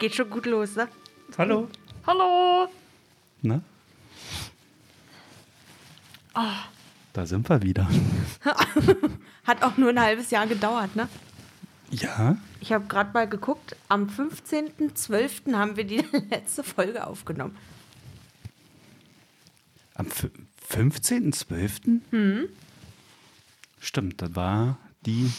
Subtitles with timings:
[0.00, 0.88] Geht schon gut los, ne?
[1.38, 1.68] Hallo.
[2.06, 2.68] Hallo.
[3.42, 3.60] Na?
[6.34, 6.64] Ah.
[7.12, 7.88] Da sind wir wieder.
[9.44, 11.08] Hat auch nur ein halbes Jahr gedauert, ne?
[11.90, 12.36] Ja?
[12.60, 15.54] Ich habe gerade mal geguckt, am 15.12.
[15.54, 15.98] haben wir die
[16.30, 17.56] letzte Folge aufgenommen.
[19.94, 20.30] Am fü-
[20.70, 22.00] 15.12.?
[22.10, 22.48] Hm.
[23.80, 25.30] Stimmt, das war die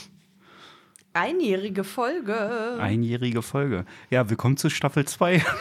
[1.14, 2.78] Einjährige Folge.
[2.80, 3.86] einjährige Folge.
[4.10, 5.44] Ja, willkommen zu Staffel 2.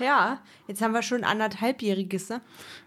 [0.00, 2.40] Ja, jetzt haben wir schon anderthalbjähriges, ne?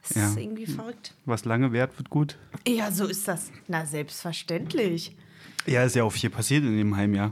[0.08, 0.26] Das Ja.
[0.30, 1.14] ist irgendwie verrückt.
[1.26, 2.38] Was lange währt, wird gut.
[2.68, 3.50] Ja, so ist das.
[3.68, 5.16] Na, selbstverständlich.
[5.66, 7.32] Ja, ist ja auch viel passiert in dem Heimjahr.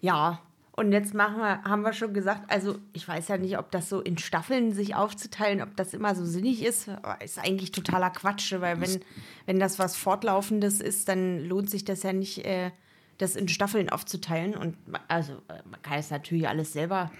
[0.00, 0.40] Ja,
[0.78, 3.88] und jetzt machen wir, haben wir schon gesagt, also ich weiß ja nicht, ob das
[3.88, 6.88] so in Staffeln sich aufzuteilen, ob das immer so sinnig ist.
[7.18, 9.00] Ist eigentlich totaler Quatsch, weil wenn,
[9.46, 12.70] wenn das was Fortlaufendes ist, dann lohnt sich das ja nicht, äh,
[13.18, 14.54] das in Staffeln aufzuteilen.
[14.54, 14.76] Und
[15.08, 17.10] also äh, man kann es natürlich alles selber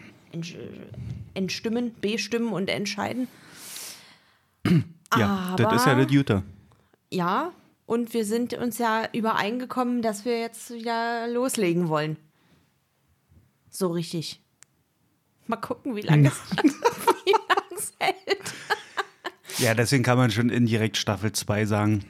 [1.35, 3.29] entstimmen, bestimmen und entscheiden.
[5.17, 6.43] Ja, das ist ja das Jute.
[7.11, 7.53] Ja,
[7.87, 12.19] und wir sind uns ja übereingekommen, dass wir jetzt wieder loslegen wollen.
[13.79, 14.41] So richtig.
[15.47, 16.35] Mal gucken, wie lange es,
[16.65, 18.55] wie lange es hält.
[19.59, 22.05] Ja, deswegen kann man schon indirekt Staffel 2 sagen.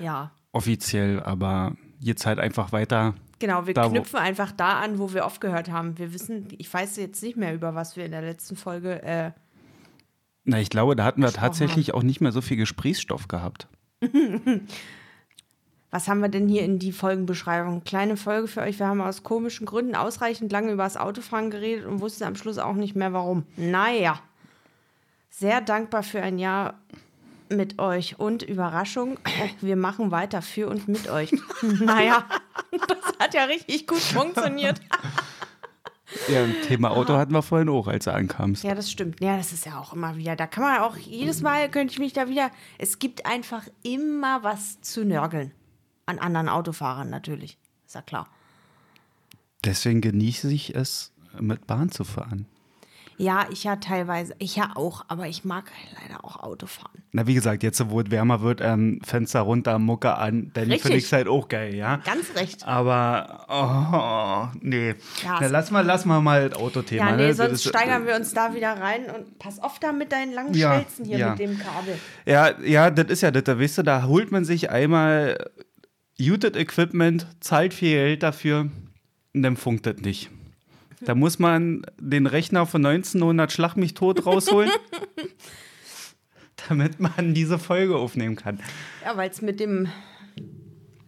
[0.00, 3.14] Ja, Offiziell, aber jetzt halt einfach weiter.
[3.38, 3.68] genau.
[3.68, 5.98] Wir Da, knüpfen einfach da an, wo wir aufgehört haben.
[5.98, 9.00] Wir wissen, ich weiß jetzt nicht mehr, über was wir in der letzten Folge.
[9.04, 9.30] Äh,
[10.42, 13.68] Na, ich glaube, da hatten wir tatsächlich auch nicht mehr so viel Gesprächsstoff gehabt.
[15.96, 17.82] was haben wir denn hier in die Folgenbeschreibung?
[17.82, 18.78] Kleine Folge für euch.
[18.78, 22.58] Wir haben aus komischen Gründen ausreichend lange über das Autofahren geredet und wussten am Schluss
[22.58, 23.44] auch nicht mehr warum.
[23.56, 24.20] Naja.
[25.30, 26.74] Sehr dankbar für ein Jahr
[27.48, 29.18] mit euch und Überraschung,
[29.62, 31.32] wir machen weiter für und mit euch.
[31.62, 32.26] naja,
[32.72, 34.78] das hat ja richtig gut funktioniert.
[36.28, 38.64] Ja, Thema Auto hatten wir vorhin auch, als du ankamst.
[38.64, 39.22] Ja, das stimmt.
[39.22, 40.36] Ja, das ist ja auch immer wieder.
[40.36, 42.50] Da kann man auch jedes Mal, könnte ich mich da wieder.
[42.76, 45.52] Es gibt einfach immer was zu nörgeln.
[46.06, 47.58] An anderen Autofahrern natürlich.
[47.86, 48.28] Ist ja klar.
[49.64, 52.46] Deswegen genieße ich es, mit Bahn zu fahren.
[53.18, 54.34] Ja, ich ja teilweise.
[54.38, 55.72] Ich ja auch, aber ich mag
[56.02, 57.02] leider auch Autofahren.
[57.12, 60.98] Na, wie gesagt, jetzt, wo es wärmer wird, ähm, Fenster runter, Mucke an, dann finde
[60.98, 61.96] ich es halt auch geil, ja.
[62.04, 62.66] Ganz recht.
[62.68, 63.46] Aber,
[64.52, 64.90] oh, nee.
[65.24, 67.10] Ja, Na, lass mal, lass mal mal das Autothema.
[67.12, 67.34] Ja, nee, ne?
[67.34, 70.34] sonst Das ist- steigern wir uns da wieder rein und pass auf da mit deinen
[70.34, 71.30] langen Ja, Stelzen hier ja.
[71.30, 71.98] mit dem Kabel.
[72.26, 75.38] Ja, ja, das ist ja das, da weißt du, da holt man sich einmal
[76.18, 78.70] Muted Equipment, zahlt viel Geld dafür
[79.34, 80.30] und dann funkt das nicht.
[81.00, 84.70] Da muss man den Rechner von 1900 Schlag mich tot rausholen,
[86.68, 88.60] damit man diese Folge aufnehmen kann.
[89.04, 89.88] Ja, weil es mit dem,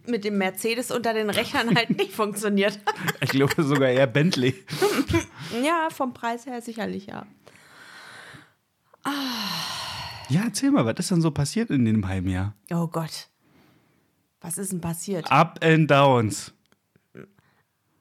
[0.05, 2.79] mit dem Mercedes unter den Rechnern halt nicht funktioniert.
[3.19, 4.53] Ich glaube sogar eher Bentley.
[5.63, 7.25] Ja, vom Preis her sicherlich, ja.
[10.29, 12.53] Ja, erzähl mal, was ist denn so passiert in dem Heimjahr?
[12.71, 13.28] Oh Gott.
[14.41, 15.31] Was ist denn passiert?
[15.31, 16.53] Up and Downs.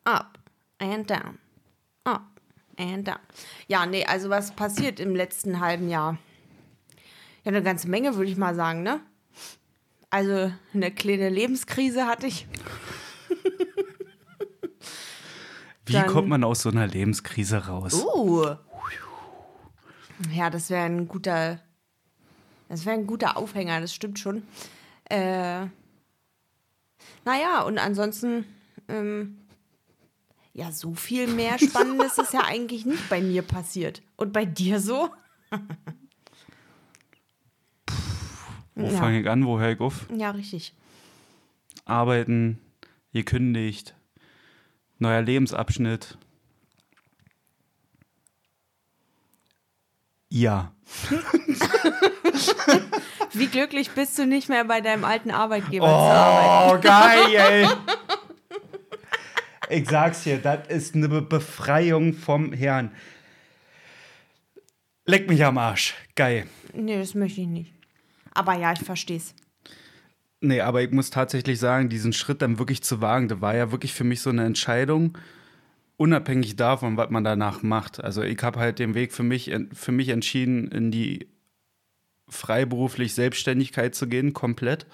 [0.05, 0.39] Up
[0.79, 1.39] and down.
[2.05, 2.41] Up
[2.79, 3.19] and down.
[3.67, 6.17] Ja, nee, also was passiert im letzten halben Jahr?
[7.45, 9.01] Ja, eine ganze Menge, würde ich mal sagen, ne?
[10.11, 12.47] Also eine kleine Lebenskrise hatte ich.
[15.87, 17.95] Wie Dann- kommt man aus so einer Lebenskrise raus?
[17.95, 18.55] Uh.
[20.33, 21.61] Ja, das wäre ein guter.
[22.69, 24.43] Das wäre ein guter Aufhänger, das stimmt schon.
[25.05, 25.67] Äh,
[27.25, 28.45] naja, und ansonsten,
[28.89, 29.39] ähm,
[30.53, 34.03] ja, so viel mehr Spannendes ist ja eigentlich nicht bei mir passiert.
[34.17, 35.11] Und bei dir so?
[38.75, 38.91] Wo ja.
[38.91, 40.07] fange ich an, wo höre ich auf?
[40.15, 40.75] Ja, richtig.
[41.85, 42.61] Arbeiten,
[43.13, 43.95] gekündigt,
[44.99, 46.19] neuer Lebensabschnitt.
[50.29, 50.73] Ja.
[53.33, 56.79] Wie glücklich bist du nicht mehr bei deinem alten Arbeitgeber zu arbeiten?
[56.79, 57.69] Oh, geil!
[59.71, 62.91] ich sag's dir, das ist eine Be- Befreiung vom Herrn.
[65.07, 65.95] Leck mich am Arsch.
[66.17, 66.47] Geil.
[66.75, 67.73] Nee, das möchte ich nicht.
[68.35, 69.35] Aber ja, ich versteh's.
[70.41, 73.73] Nee, aber ich muss tatsächlich sagen, diesen Schritt dann wirklich zu wagen, das war ja
[73.73, 75.19] wirklich für mich so eine Entscheidung,
[75.97, 78.03] unabhängig davon, was man danach macht.
[78.05, 81.27] Also ich habe halt den Weg für mich, für mich entschieden, in die
[82.29, 84.87] freiberuflich Selbstständigkeit zu gehen, komplett.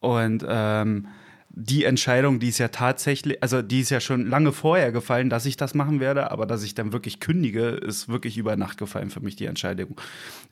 [0.00, 1.08] Und ähm,
[1.50, 5.46] die Entscheidung, die ist ja tatsächlich, also die ist ja schon lange vorher gefallen, dass
[5.46, 9.10] ich das machen werde, aber dass ich dann wirklich kündige, ist wirklich über Nacht gefallen
[9.10, 10.00] für mich, die Entscheidung.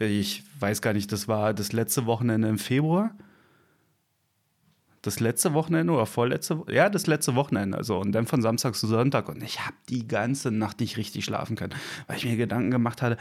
[0.01, 3.15] Ich weiß gar nicht, das war das letzte Wochenende im Februar.
[5.07, 8.87] das letzte Wochenende oder vorletzte, ja, das letzte Wochenende, also und dann von Samstag zu
[8.87, 11.75] Sonntag und ich habe die ganze Nacht nicht richtig schlafen können,
[12.07, 13.17] weil ich mir Gedanken gemacht hatte,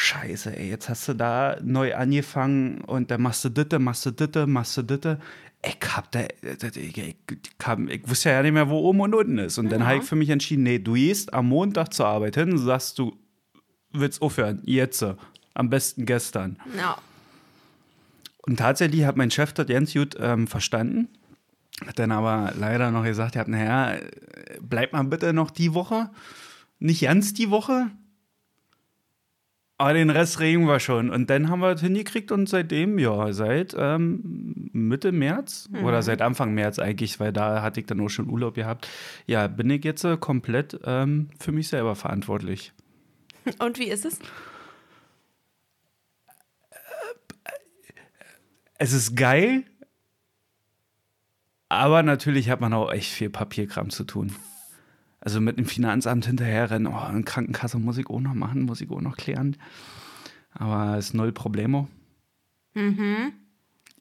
[0.00, 4.12] Scheiße, ey, jetzt hast du da neu angefangen und dann machst du ditte, machst du
[4.12, 5.18] ditte, machst du ditte.
[5.60, 9.58] Ich hab da, ich, ich, ich, wusste ja nicht mehr, wo oben und unten ist.
[9.58, 9.70] Und ja.
[9.72, 12.58] dann habe ich für mich entschieden, nee, du gehst am Montag zur Arbeit hin und
[12.58, 13.16] sagst, du
[13.90, 15.04] willst aufhören, jetzt,
[15.54, 16.60] am besten gestern.
[16.76, 16.96] Ja.
[18.46, 21.08] Und tatsächlich hat mein Chef das ganz gut ähm, verstanden.
[21.84, 23.98] Hat dann aber leider noch gesagt, er hat, naja,
[24.60, 26.08] bleib mal bitte noch die Woche.
[26.78, 27.90] Nicht ganz die Woche,
[29.78, 31.08] aber den Rest regeln wir schon.
[31.08, 35.84] Und dann haben wir das hingekriegt und seitdem, ja, seit ähm, Mitte März mhm.
[35.84, 38.88] oder seit Anfang März eigentlich, weil da hatte ich dann auch schon Urlaub gehabt,
[39.26, 42.72] ja, bin ich jetzt äh, komplett ähm, für mich selber verantwortlich.
[43.60, 44.18] Und wie ist es?
[48.80, 49.64] Es ist geil,
[51.68, 54.34] aber natürlich hat man auch echt viel Papierkram zu tun.
[55.20, 58.90] Also mit dem Finanzamt hinterherrennen, oh, eine Krankenkasse muss ich auch noch machen, muss ich
[58.90, 59.56] auch noch klären.
[60.52, 61.88] Aber es ist null Problemo.
[62.74, 63.32] Mhm.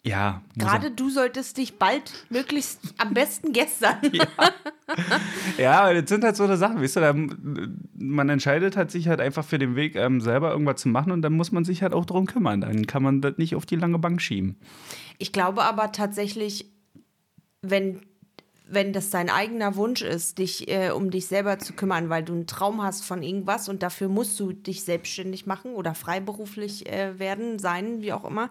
[0.03, 0.41] Ja.
[0.55, 3.97] Gerade du solltest dich bald, möglichst am besten gestern.
[4.13, 4.27] ja.
[5.57, 9.19] ja, das sind halt so eine Sachen, weißt du, da, man entscheidet halt sich halt
[9.19, 11.93] einfach für den Weg, ähm, selber irgendwas zu machen und dann muss man sich halt
[11.93, 12.61] auch darum kümmern.
[12.61, 14.55] Dann kann man das nicht auf die lange Bank schieben.
[15.17, 16.71] Ich glaube aber tatsächlich,
[17.61, 18.01] wenn
[18.69, 22.33] wenn das dein eigener Wunsch ist, dich äh, um dich selber zu kümmern, weil du
[22.33, 27.17] einen Traum hast von irgendwas und dafür musst du dich selbstständig machen oder freiberuflich äh,
[27.19, 28.49] werden, sein, wie auch immer,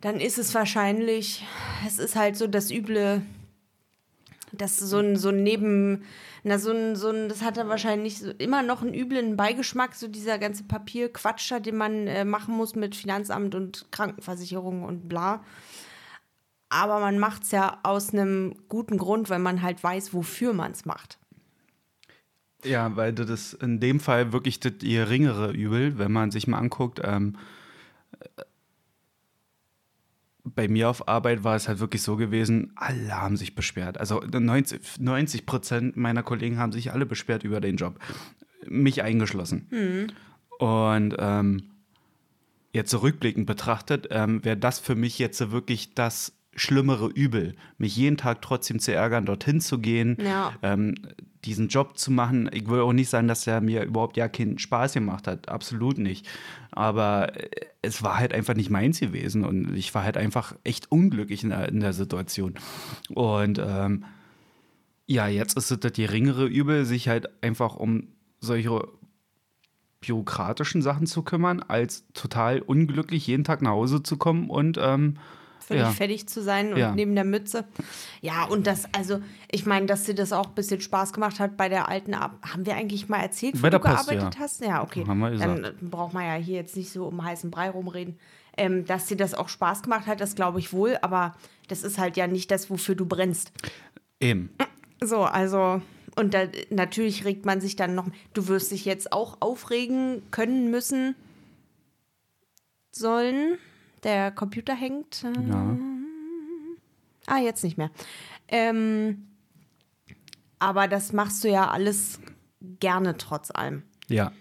[0.00, 1.44] dann ist es wahrscheinlich,
[1.86, 3.22] es ist halt so das üble,
[4.52, 6.04] das so ein, so ein Neben,
[6.44, 9.94] na, so ein, so ein, das hat er wahrscheinlich so immer noch einen üblen Beigeschmack,
[9.94, 15.44] so dieser ganze Papierquatsch, den man äh, machen muss mit Finanzamt und Krankenversicherung und bla
[16.68, 20.72] aber man macht es ja aus einem guten Grund, weil man halt weiß, wofür man
[20.72, 21.18] es macht.
[22.64, 26.58] Ja, weil das ist in dem Fall wirklich das geringere Übel, wenn man sich mal
[26.58, 27.00] anguckt.
[27.04, 27.36] Ähm,
[30.54, 33.98] bei mir auf Arbeit war es halt wirklich so gewesen, alle haben sich beschwert.
[33.98, 37.98] Also 90 Prozent meiner Kollegen haben sich alle beschwert über den Job.
[38.66, 39.66] Mich eingeschlossen.
[39.70, 40.06] Mhm.
[40.58, 41.70] Und ähm,
[42.72, 48.16] jetzt zurückblickend betrachtet, ähm, wäre das für mich jetzt wirklich das schlimmere Übel, mich jeden
[48.16, 50.52] Tag trotzdem zu ärgern, dorthin zu gehen, ja.
[50.62, 50.94] ähm,
[51.44, 52.50] diesen Job zu machen.
[52.52, 55.98] Ich will auch nicht sagen, dass er mir überhaupt ja keinen Spaß gemacht hat, absolut
[55.98, 56.26] nicht.
[56.72, 57.48] Aber äh,
[57.82, 61.50] es war halt einfach nicht meins gewesen und ich war halt einfach echt unglücklich in
[61.50, 62.54] der, in der Situation.
[63.08, 64.04] Und ähm,
[65.06, 68.08] ja, jetzt ist es das geringere Übel, sich halt einfach um
[68.40, 68.86] solche
[70.00, 75.16] bürokratischen Sachen zu kümmern, als total unglücklich jeden Tag nach Hause zu kommen und ähm,
[75.60, 75.90] völlig ja.
[75.90, 76.94] fertig zu sein und ja.
[76.94, 77.64] neben der Mütze.
[78.20, 79.20] Ja, und das, also,
[79.50, 82.38] ich meine, dass dir das auch ein bisschen Spaß gemacht hat bei der alten Ab
[82.42, 84.40] Haben wir eigentlich mal erzählt, wo du Post, gearbeitet ja.
[84.40, 84.60] hast?
[84.60, 85.04] Ja, okay.
[85.06, 88.18] Dann braucht man ja hier jetzt nicht so um heißen Brei rumreden.
[88.56, 91.36] Ähm, dass dir das auch Spaß gemacht hat, das glaube ich wohl, aber
[91.68, 93.52] das ist halt ja nicht das, wofür du brennst.
[94.20, 94.50] Eben.
[95.00, 95.80] So, also.
[96.16, 98.06] Und da, natürlich regt man sich dann noch.
[98.34, 101.14] Du wirst dich jetzt auch aufregen können müssen
[102.90, 103.58] sollen.
[104.04, 105.22] Der Computer hängt.
[105.22, 105.76] Ja.
[107.26, 107.90] Ah, jetzt nicht mehr.
[108.48, 109.28] Ähm,
[110.58, 112.20] aber das machst du ja alles
[112.80, 113.82] gerne trotz allem.
[114.08, 114.32] Ja.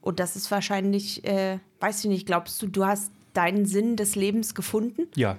[0.00, 4.16] Und das ist wahrscheinlich, äh, weiß ich nicht, glaubst du, du hast deinen Sinn des
[4.16, 5.08] Lebens gefunden?
[5.14, 5.38] Ja.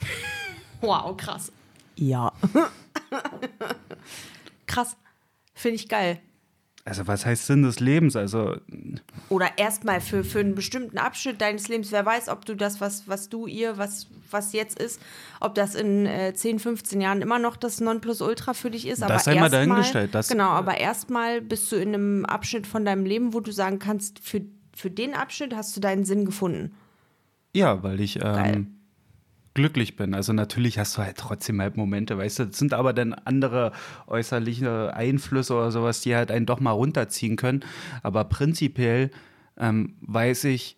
[0.80, 1.52] wow, krass.
[1.96, 2.32] Ja.
[4.66, 4.96] krass.
[5.54, 6.20] Finde ich geil.
[6.86, 8.14] Also was heißt Sinn des Lebens?
[8.14, 8.58] Also
[9.28, 13.08] oder erstmal für, für einen bestimmten Abschnitt deines Lebens, wer weiß, ob du das, was,
[13.08, 15.02] was du ihr, was, was jetzt ist,
[15.40, 19.02] ob das in äh, 10, 15 Jahren immer noch das Nonplusultra für dich ist.
[19.02, 20.14] Das sei mal dahingestellt.
[20.14, 23.80] Das, genau, aber erstmal bist du in einem Abschnitt von deinem Leben, wo du sagen
[23.80, 26.72] kannst, für, für den Abschnitt hast du deinen Sinn gefunden.
[27.52, 28.75] Ja, weil ich ähm,
[29.56, 30.14] glücklich bin.
[30.14, 33.72] Also natürlich hast du halt trotzdem halt Momente, weißt du, das sind aber dann andere
[34.06, 37.64] äußerliche Einflüsse oder sowas, die halt einen doch mal runterziehen können.
[38.02, 39.10] Aber prinzipiell
[39.56, 40.76] ähm, weiß ich,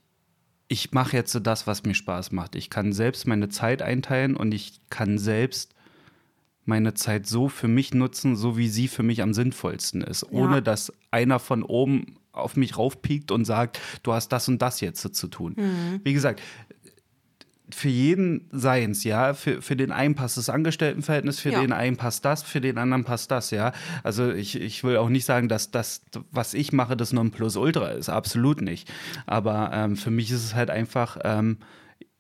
[0.69, 2.55] ich mache jetzt so das, was mir Spaß macht.
[2.55, 5.75] Ich kann selbst meine Zeit einteilen und ich kann selbst
[6.65, 10.39] meine Zeit so für mich nutzen, so wie sie für mich am sinnvollsten ist, ja.
[10.39, 14.81] ohne dass einer von oben auf mich raufpiekt und sagt, du hast das und das
[14.81, 15.55] jetzt zu tun.
[15.57, 16.01] Mhm.
[16.05, 16.41] Wie gesagt,
[17.71, 19.35] für jeden seins, ja.
[19.35, 21.61] Für, für den einen passt das Angestelltenverhältnis, für ja.
[21.61, 23.73] den einen passt das, für den anderen passt das, ja.
[24.03, 28.09] Also ich, ich will auch nicht sagen, dass das, was ich mache, das Nonplusultra ist.
[28.09, 28.91] Absolut nicht.
[29.27, 31.59] Aber ähm, für mich ist es halt einfach, ähm,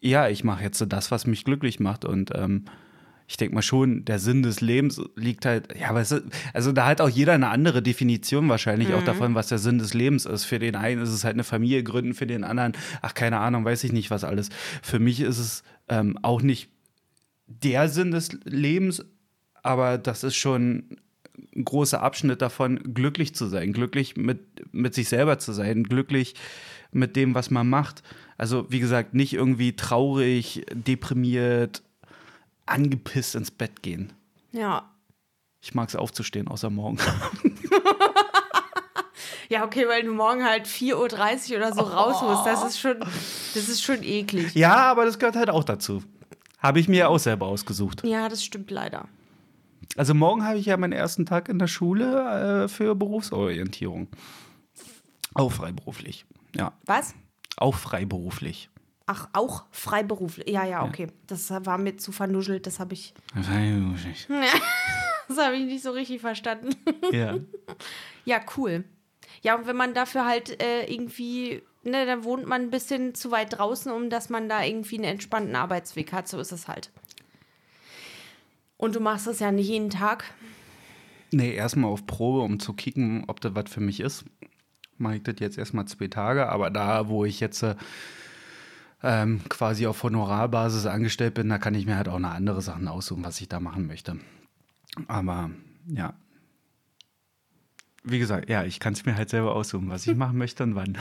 [0.00, 2.64] ja, ich mache jetzt so das, was mich glücklich macht und ähm,
[3.28, 6.14] ich denke mal schon, der Sinn des Lebens liegt halt, ja, aber es,
[6.54, 9.92] also da hat auch jeder eine andere Definition wahrscheinlich auch davon, was der Sinn des
[9.92, 10.47] Lebens ist.
[10.47, 13.66] Für den einen ist es halt eine Familie gründen, für den anderen, ach, keine Ahnung,
[13.66, 14.49] weiß ich nicht, was alles.
[14.82, 16.70] Für mich ist es ähm, auch nicht
[17.47, 19.04] der Sinn des Lebens,
[19.62, 20.97] aber das ist schon
[21.54, 24.40] ein großer Abschnitt davon, glücklich zu sein, glücklich mit,
[24.73, 26.35] mit sich selber zu sein, glücklich
[26.92, 28.02] mit dem, was man macht.
[28.38, 31.82] Also, wie gesagt, nicht irgendwie traurig, deprimiert,
[32.70, 34.12] angepisst ins Bett gehen.
[34.52, 34.90] Ja.
[35.60, 36.98] Ich mag es aufzustehen, außer morgen.
[39.50, 42.44] Ja, okay, weil du morgen halt 4.30 Uhr oder so raus musst.
[42.44, 44.54] Das ist schon, das ist schon eklig.
[44.54, 46.02] ja, aber das gehört halt auch dazu.
[46.58, 48.04] Habe ich mir auch selber ausgesucht.
[48.04, 49.08] Ja, das stimmt leider.
[49.96, 54.08] Also morgen habe ich ja meinen ersten Tag in der Schule äh, für Berufsorientierung.
[55.34, 56.26] Auch freiberuflich.
[56.54, 57.14] Ja, Was?
[57.56, 58.68] auch freiberuflich.
[59.10, 60.50] Ach, auch freiberuflich.
[60.50, 61.06] Ja, ja, okay.
[61.26, 62.66] Das war mir zu vernuschelt.
[62.66, 64.28] Das habe ich, Freiberuflich.
[65.28, 66.76] das habe ich nicht so richtig verstanden.
[67.10, 67.38] Ja.
[68.26, 68.84] Ja, cool.
[69.40, 73.30] Ja, und wenn man dafür halt äh, irgendwie, ne, dann wohnt man ein bisschen zu
[73.30, 76.28] weit draußen, um dass man da irgendwie einen entspannten Arbeitsweg hat.
[76.28, 76.90] So ist es halt.
[78.76, 80.24] Und du machst das ja nicht jeden Tag.
[81.30, 84.26] Nee, erstmal auf Probe, um zu kicken, ob das was für mich ist.
[84.98, 87.74] Mache ich das jetzt erstmal zwei Tage, aber da, wo ich jetzt äh,
[89.02, 92.88] ähm, quasi auf Honorarbasis angestellt bin, da kann ich mir halt auch eine andere Sachen
[92.88, 94.19] aussuchen, was ich da machen möchte.
[95.07, 95.50] Aber
[95.87, 96.14] ja.
[98.02, 100.75] Wie gesagt, ja, ich kann es mir halt selber aussuchen, was ich machen möchte und
[100.75, 100.97] wann.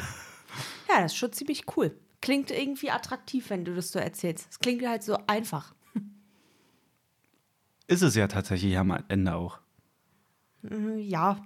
[0.90, 1.96] Ja, das ist schon ziemlich cool.
[2.22, 4.48] Klingt irgendwie attraktiv, wenn du das so erzählst.
[4.50, 5.74] Es klingt halt so einfach.
[7.88, 9.60] Ist es ja tatsächlich am Ende auch.
[10.68, 11.40] Hm, Ja,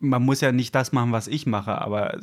[0.00, 2.20] man muss ja nicht das machen, was ich mache, aber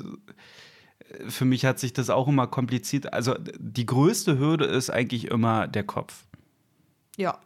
[1.27, 3.13] für mich hat sich das auch immer kompliziert.
[3.13, 6.25] Also die größte Hürde ist eigentlich immer der Kopf.
[7.17, 7.37] ja,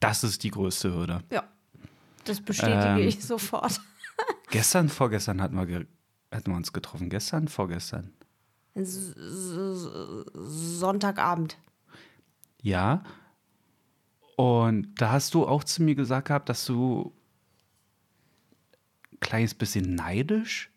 [0.00, 1.22] Das ist die größte Hürde.
[1.30, 1.44] ja.
[2.24, 2.98] Das bestätige Ähm.
[2.98, 3.80] ich sofort.
[4.50, 5.86] Gestern, vorgestern hatten wir,
[6.32, 7.08] hatten wir uns getroffen.
[7.08, 8.12] Gestern, vorgestern.
[8.74, 9.14] S
[10.34, 11.56] Sonntagabend.
[12.62, 13.04] Ja.
[14.36, 17.14] Und da hast du auch zu mir gesagt gehabt, dass du
[19.12, 20.70] ein kleines bisschen neidisch.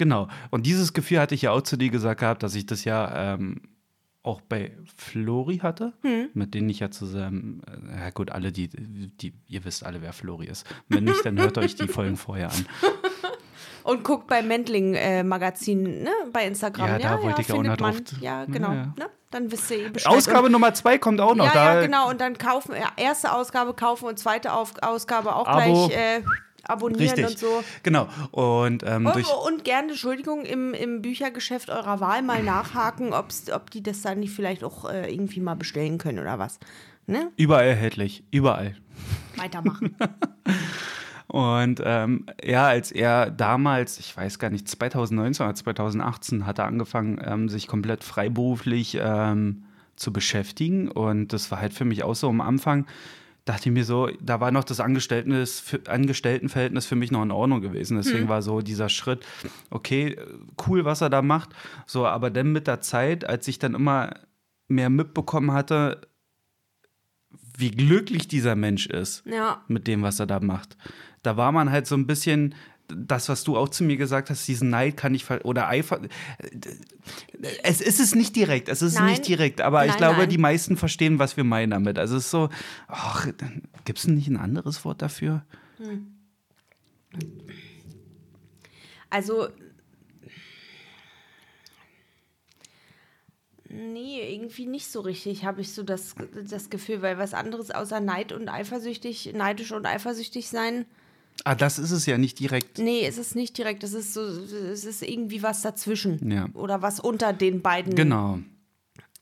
[0.00, 0.28] Genau.
[0.50, 3.34] Und dieses Gefühl hatte ich ja auch zu dir gesagt gehabt, dass ich das ja
[3.34, 3.60] ähm,
[4.22, 5.92] auch bei Flori hatte,
[6.32, 7.60] mit denen ich ja zusammen,
[7.94, 10.66] äh, ja gut, alle, die, die, ihr wisst alle, wer Flori ist.
[10.88, 12.66] Wenn nicht, dann hört euch die Folgen vorher an.
[13.82, 16.86] Und guckt bei Mendling äh, Magazin, ne, bei Instagram.
[16.86, 18.04] Ja, da wollte ich auch findet noch man.
[18.04, 18.72] drauf- Ja, genau.
[18.72, 18.82] Ja.
[18.98, 19.10] Ne?
[19.30, 20.12] Dann wisst ihr eh Bescheid.
[20.12, 21.44] Ausgabe Nummer zwei kommt auch noch.
[21.46, 22.10] ja, da, ja, genau.
[22.10, 25.88] Und dann kaufen, ja, erste Ausgabe kaufen und zweite Auf Ausgabe auch Abo.
[25.88, 26.22] gleich äh,
[26.70, 27.26] abonnieren Richtig.
[27.26, 27.64] und so.
[27.82, 28.08] Genau.
[28.30, 33.70] Und ähm, durch, und gerne, Entschuldigung, im, im Büchergeschäft eurer Wahl mal nachhaken, ob's, ob
[33.70, 36.58] die das dann nicht vielleicht auch äh, irgendwie mal bestellen können oder was.
[37.06, 37.32] Ne?
[37.36, 38.22] überall erhältlich.
[38.30, 38.76] Überall.
[39.36, 39.96] Weitermachen.
[41.26, 46.66] Und ähm, ja, als er damals, ich weiß gar nicht, 2019 oder 2018 hat er
[46.66, 49.62] angefangen, ähm, sich komplett freiberuflich ähm,
[49.94, 50.88] zu beschäftigen.
[50.88, 52.86] Und das war halt für mich auch so am Anfang,
[53.50, 54.78] dachte ich mir so, da war noch das
[55.60, 57.96] für- Angestelltenverhältnis für mich noch in Ordnung gewesen.
[57.96, 59.26] Deswegen war so dieser Schritt,
[59.70, 60.16] okay,
[60.66, 61.50] cool, was er da macht.
[61.86, 64.14] So, aber dann mit der Zeit, als ich dann immer
[64.68, 66.02] mehr mitbekommen hatte,
[67.58, 69.62] wie glücklich dieser Mensch ist ja.
[69.66, 70.76] mit dem, was er da macht.
[71.22, 72.54] Da war man halt so ein bisschen
[72.94, 76.00] das, was du auch zu mir gesagt hast, diesen Neid kann ich ver oder Eifer.
[77.62, 79.10] Es ist es nicht direkt, es ist Nein.
[79.10, 80.28] nicht direkt, aber ich Nein, glaube, nein.
[80.28, 81.98] die meisten verstehen, was wir meinen damit.
[81.98, 82.48] Also es ist so,
[82.88, 83.28] ach,
[83.84, 85.44] gibt es nicht ein anderes Wort dafür?
[89.08, 89.48] Also.
[93.72, 96.16] Nee, irgendwie nicht so richtig, habe ich so das,
[96.48, 100.86] das Gefühl, weil was anderes außer Neid und eifersüchtig, neidisch und eifersüchtig sein,
[101.44, 102.78] Ah, das ist es ja nicht direkt.
[102.78, 106.30] nee, es ist nicht direkt, es ist so, es ist irgendwie was dazwischen.
[106.30, 106.48] Ja.
[106.54, 107.94] Oder was unter den beiden.
[107.94, 108.38] Genau.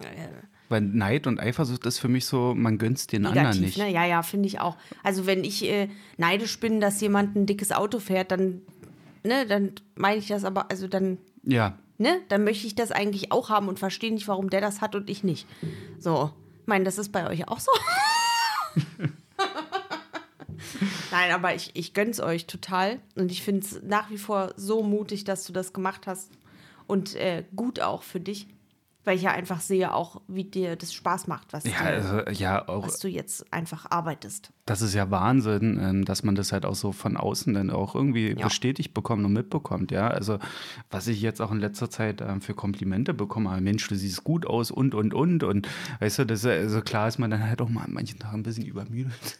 [0.00, 0.28] Äh,
[0.68, 3.78] Weil Neid und Eifersucht ist für mich so, man gönnt den anderen negativ, nicht.
[3.78, 3.90] ne?
[3.90, 4.76] Ja, ja, finde ich auch.
[5.02, 8.62] Also wenn ich äh, neidisch bin, dass jemand ein dickes Auto fährt, dann,
[9.24, 13.32] ne, dann meine ich das aber, also dann Ja, ne, dann möchte ich das eigentlich
[13.32, 15.46] auch haben und verstehe nicht, warum der das hat und ich nicht.
[15.98, 17.70] So, ich meine, das ist bei euch auch so.
[21.10, 24.82] Nein, aber ich, ich gönn's euch total und ich finde es nach wie vor so
[24.82, 26.30] mutig, dass du das gemacht hast
[26.86, 28.46] und äh, gut auch für dich.
[29.04, 32.20] Weil ich ja einfach sehe auch, wie dir das Spaß macht, was, Ja, dir, also,
[32.30, 34.50] ja, auch was du jetzt einfach arbeitest.
[34.66, 37.94] das ist ja Wahnsinn, ähm, dass man das halt auch so von außen dann auch
[37.94, 38.44] irgendwie Ja.
[38.44, 40.08] bestätigt bekommt und mitbekommt, ja.
[40.08, 40.38] Also,
[40.90, 44.44] was ich jetzt auch in letzter Zeit ähm, für Komplimente bekomme, Mensch, du siehst gut
[44.44, 45.42] aus und, und, und.
[45.42, 45.68] Und
[46.00, 48.42] weißt du, das also klar ist man dann halt auch mal an manchen Tagen ein
[48.42, 49.38] bisschen übermüdet.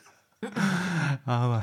[1.24, 1.62] Aber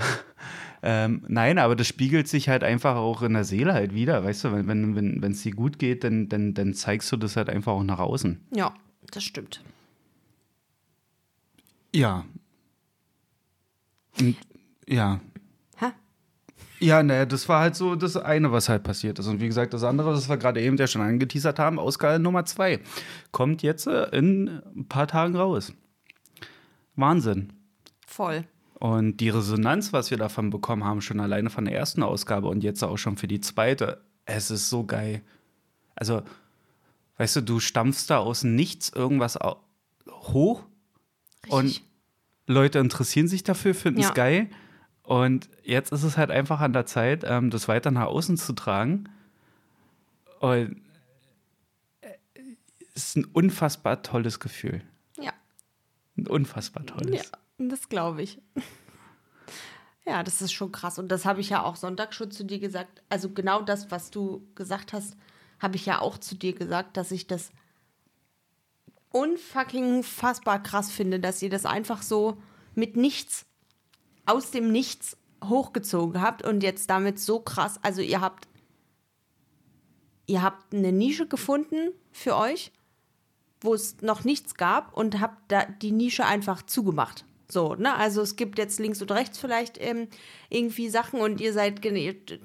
[0.84, 4.44] ähm, nein, aber das spiegelt sich halt einfach auch in der Seele halt wieder, weißt
[4.46, 7.36] du, wenn wenn wenn wenn es dir gut geht, dann, dann dann zeigst du das
[7.36, 8.46] halt einfach auch nach außen.
[8.56, 8.74] Ja,
[9.12, 9.64] das stimmt.
[11.96, 12.26] Ja.
[14.20, 14.36] Und,
[14.88, 15.22] ja.
[15.78, 15.88] Hä?
[16.80, 19.28] Ja, naja, das war halt so das eine, was halt passiert ist.
[19.28, 22.46] Und wie gesagt, das andere, was wir gerade eben ja schon angeteasert haben, Ausgabe Nummer
[22.46, 22.82] zwei,
[23.32, 25.74] kommt jetzt äh, in ein paar Tagen raus.
[26.96, 27.54] Wahnsinn.
[28.06, 28.46] Voll.
[28.76, 32.64] Und die Resonanz, was wir davon bekommen haben, schon alleine von der ersten Ausgabe und
[32.64, 35.22] jetzt auch schon für die zweite, es ist so geil.
[35.96, 36.24] Also,
[37.18, 39.40] weißt du, du stampfst da aus Nichts irgendwas
[40.08, 40.66] hoch
[41.48, 41.86] und Richtig.
[42.48, 44.14] Leute interessieren sich dafür, finden es Ja.
[44.14, 44.50] geil.
[45.04, 48.54] Und jetzt ist es halt einfach an der Zeit, ähm, das weiter nach außen zu
[48.54, 49.08] tragen.
[50.40, 50.82] Und
[52.02, 52.10] äh,
[52.94, 54.82] es ist ein unfassbar tolles Gefühl.
[55.20, 55.32] Ja.
[56.18, 57.32] Ein unfassbar tolles.
[57.32, 58.42] Ja, das glaube ich.
[60.08, 61.00] Ja, das ist schon krass.
[61.00, 63.02] Und das habe ich ja auch Sonntag schon zu dir gesagt.
[63.10, 65.18] Also genau das, was du gesagt hast,
[65.60, 67.50] habe ich ja auch zu dir gesagt, dass ich das
[69.10, 72.40] unfucking fassbar krass finde, dass ihr das einfach so
[72.76, 73.48] mit nichts,
[74.28, 78.48] aus dem Nichts hochgezogen habt und jetzt damit so krass, also ihr habt,
[80.28, 82.72] ihr habt eine Nische gefunden für euch
[83.66, 87.26] wo es noch nichts gab und habe da die Nische einfach zugemacht.
[87.48, 87.96] So, ne?
[87.96, 90.08] Also es gibt jetzt links und rechts vielleicht ähm,
[90.50, 91.82] irgendwie Sachen und ihr seid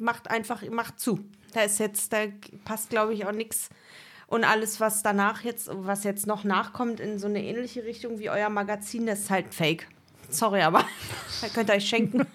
[0.00, 1.20] macht einfach, macht zu.
[1.52, 2.26] Da ist jetzt, da
[2.64, 3.70] passt, glaube ich, auch nichts.
[4.26, 8.30] Und alles, was danach jetzt, was jetzt noch nachkommt in so eine ähnliche Richtung wie
[8.30, 9.88] euer Magazin, das ist halt fake.
[10.28, 10.84] Sorry, aber
[11.40, 12.20] da könnt ihr euch schenken.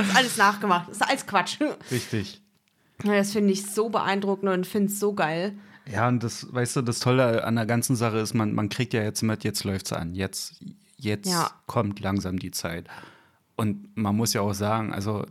[0.00, 0.88] ist alles nachgemacht.
[0.88, 1.58] Ist alles Quatsch.
[1.90, 2.42] Richtig.
[3.04, 5.56] Das finde ich so beeindruckend und finde es so geil.
[5.90, 8.92] Ja, und das, weißt du, das Tolle an der ganzen Sache ist, man, man kriegt
[8.92, 10.14] ja jetzt mit, jetzt läuft's an.
[10.14, 10.60] Jetzt,
[11.00, 11.50] jetzt Ja.
[11.66, 12.86] kommt langsam die Zeit.
[13.56, 15.24] Und man muss ja auch sagen, also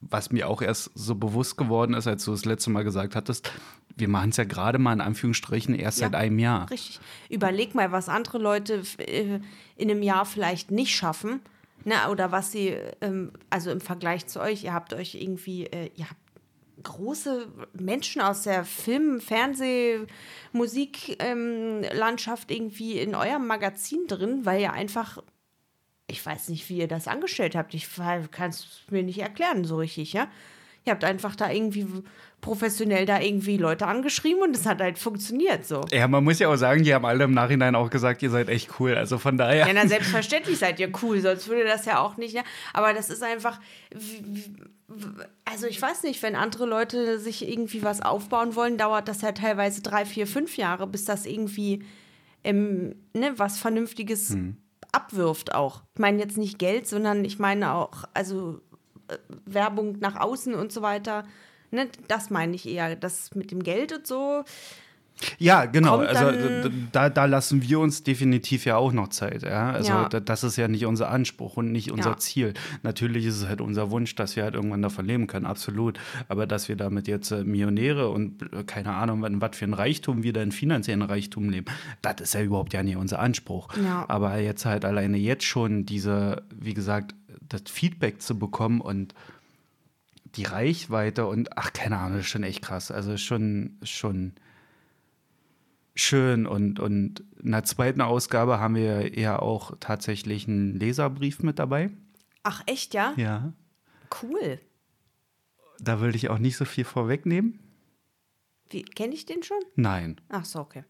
[0.00, 3.50] was mir auch erst so bewusst geworden ist, als du das letzte Mal gesagt hattest,
[3.96, 6.06] wir machen es ja gerade mal in Anführungsstrichen erst Ja.
[6.08, 6.70] seit einem Jahr.
[6.70, 7.00] Richtig.
[7.30, 9.40] Überleg mal, was andere Leute äh,
[9.76, 11.40] in einem Jahr vielleicht nicht schaffen.
[11.86, 15.90] Ne, oder was sie, ähm, also im Vergleich zu euch, ihr habt euch irgendwie, äh,
[15.96, 16.23] ihr habt
[16.84, 20.06] große Menschen aus der Film-, Fernseh-,
[20.52, 25.22] Musiklandschaft irgendwie in eurem Magazin drin, weil ihr einfach,
[26.06, 27.74] ich weiß nicht, wie ihr das angestellt habt.
[27.74, 27.88] Ich
[28.30, 30.28] kann es mir nicht erklären so richtig, ja.
[30.86, 31.86] Ihr habt einfach da irgendwie
[32.42, 35.80] professionell da irgendwie Leute angeschrieben und es hat halt funktioniert so.
[35.90, 38.50] Ja, man muss ja auch sagen, die haben alle im Nachhinein auch gesagt, ihr seid
[38.50, 38.94] echt cool.
[38.94, 39.66] Also von daher.
[39.66, 42.34] Ja, na, selbstverständlich seid ihr cool, sonst würde das ja auch nicht.
[42.34, 42.42] Ja?
[42.74, 43.60] Aber das ist einfach.
[45.46, 49.32] Also, ich weiß nicht, wenn andere Leute sich irgendwie was aufbauen wollen, dauert das ja
[49.32, 51.82] teilweise drei, vier, fünf Jahre, bis das irgendwie
[52.44, 54.36] ähm, ne, was Vernünftiges
[54.92, 55.82] abwirft auch.
[55.94, 58.60] Ich meine jetzt nicht Geld, sondern ich meine auch, also
[59.46, 61.24] Werbung nach außen und so weiter.
[61.70, 62.96] Ne, das meine ich eher.
[62.96, 64.44] Das mit dem Geld und so.
[65.38, 65.98] Ja, genau.
[65.98, 66.32] Also
[66.92, 69.42] da, da lassen wir uns definitiv ja auch noch Zeit.
[69.42, 69.70] Ja?
[69.70, 70.08] Also Ja.
[70.08, 72.16] da- das ist ja nicht unser Anspruch und nicht unser Ja.
[72.18, 72.52] Ziel.
[72.82, 75.98] Natürlich ist es halt unser Wunsch, dass wir halt irgendwann davon leben können, absolut.
[76.28, 79.74] Aber dass wir damit jetzt äh, Millionäre und äh, keine Ahnung, was was für ein
[79.74, 81.66] Reichtum wir da in finanziellen Reichtum leben,
[82.02, 83.68] das ist ja überhaupt ja nicht unser Anspruch.
[83.82, 84.04] Ja.
[84.08, 87.14] Aber jetzt halt alleine jetzt schon diese, wie gesagt,
[87.48, 89.14] das Feedback zu bekommen und
[90.36, 92.90] die Reichweite und ach, keine Ahnung, das ist schon echt krass.
[92.90, 94.32] Also schon, schon
[95.94, 96.46] schön.
[96.46, 101.90] Und, und in der zweiten Ausgabe haben wir ja auch tatsächlich einen Leserbrief mit dabei.
[102.42, 103.12] Ach, echt, ja?
[103.16, 103.52] Ja.
[104.22, 104.60] Cool.
[105.78, 107.58] Da will ich auch nicht so viel vorwegnehmen.
[108.70, 109.58] Wie, kenne ich den schon?
[109.76, 110.20] Nein.
[110.28, 110.84] Ach so, okay.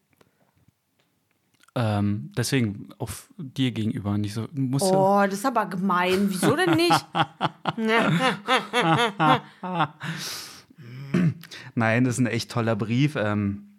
[1.77, 4.47] Ähm, deswegen auf dir gegenüber nicht so.
[4.53, 6.31] Musst Oh, das ist aber gemein.
[6.31, 7.07] Wieso denn nicht?
[11.75, 13.17] Nein, das ist ein echt toller Brief.
[13.17, 13.74] Ähm,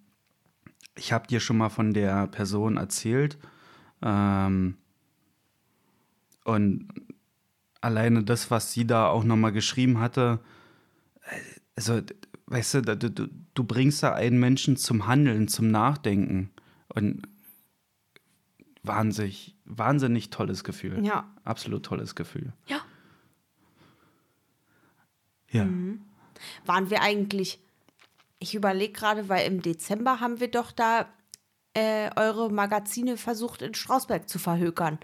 [0.96, 3.38] ich habe dir schon mal von der Person erzählt.
[4.02, 4.78] Ähm,
[6.44, 6.88] und
[7.82, 10.40] alleine das, was sie da auch noch mal geschrieben hatte,
[11.24, 11.40] äh,
[11.76, 12.02] also,
[12.46, 16.52] weißt du, du, du, bringst da einen Menschen zum Handeln, zum Nachdenken.
[16.88, 17.28] Und
[18.84, 21.04] wahnsinnig, wahnsinnig tolles Gefühl.
[21.04, 21.30] Ja.
[21.44, 22.54] Absolut tolles Gefühl.
[22.68, 22.80] ja.
[25.52, 25.70] Ja.
[26.66, 27.60] Waren wir eigentlich.
[28.46, 31.08] Ich überlege gerade, weil im Dezember haben wir doch da
[31.74, 35.00] äh, eure Magazine versucht in Strausberg zu verhökern.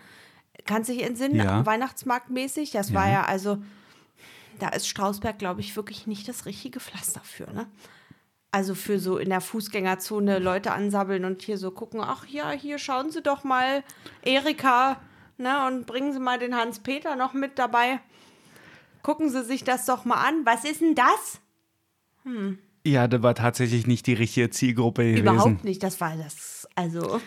[0.67, 1.38] Kannst du dich entsinnen?
[1.38, 1.65] Ja.
[1.65, 2.69] Weihnachtsmarktmäßig?
[2.69, 3.58] Das war ja also,
[4.60, 7.65] da ist Strausberg, glaube ich, wirklich nicht das richtige Pflaster für, ne?
[8.51, 12.77] Also für so in der Fußgängerzone Leute ansabbeln und hier so gucken, ach ja, hier
[12.77, 13.84] schauen Sie doch mal
[14.21, 15.01] Erika,
[15.39, 15.65] ne?
[15.65, 18.01] Und bringen Sie mal den Hans-Peter noch mit dabei.
[19.01, 20.45] Gucken Sie sich das doch mal an.
[20.45, 21.41] Was ist denn das?
[22.86, 25.22] Ja, das war tatsächlich nicht die richtige Zielgruppe gewesen.
[25.22, 25.84] Überhaupt nicht.
[25.84, 27.22] Das war das, also.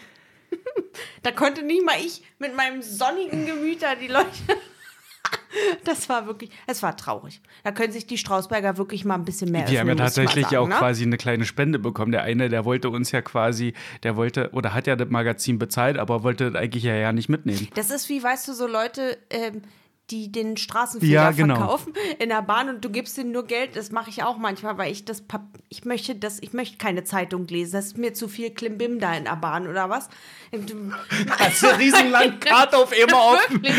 [1.22, 4.28] da konnte nicht mal ich mit meinem sonnigen Gemüt da die Leute.
[5.84, 7.40] das war wirklich, es war traurig.
[7.62, 10.56] Da können sich die Strausberger wirklich mal ein bisschen mehr Die haben ja tatsächlich sagen,
[10.56, 10.74] auch ne?
[10.74, 12.12] quasi eine kleine Spende bekommen.
[12.12, 15.98] Der eine, der wollte uns ja quasi, der wollte oder hat ja das Magazin bezahlt,
[15.98, 17.68] aber wollte das eigentlich ja, ja nicht mitnehmen.
[17.74, 19.62] Das ist wie, weißt du, so Leute, ähm,
[20.10, 21.56] die den Straßenfeger Ja, genau.
[21.56, 23.74] verkaufen in der Bahn und du gibst denen nur Geld.
[23.74, 25.22] Das mache ich auch manchmal, weil ich das
[25.70, 27.72] ich möchte das, ich möchte keine Zeitung lesen.
[27.72, 30.08] Das ist mir zu viel Klimbim da in der Bahn oder was.
[31.38, 33.66] Hast du riesenlang Karte auf immer offen.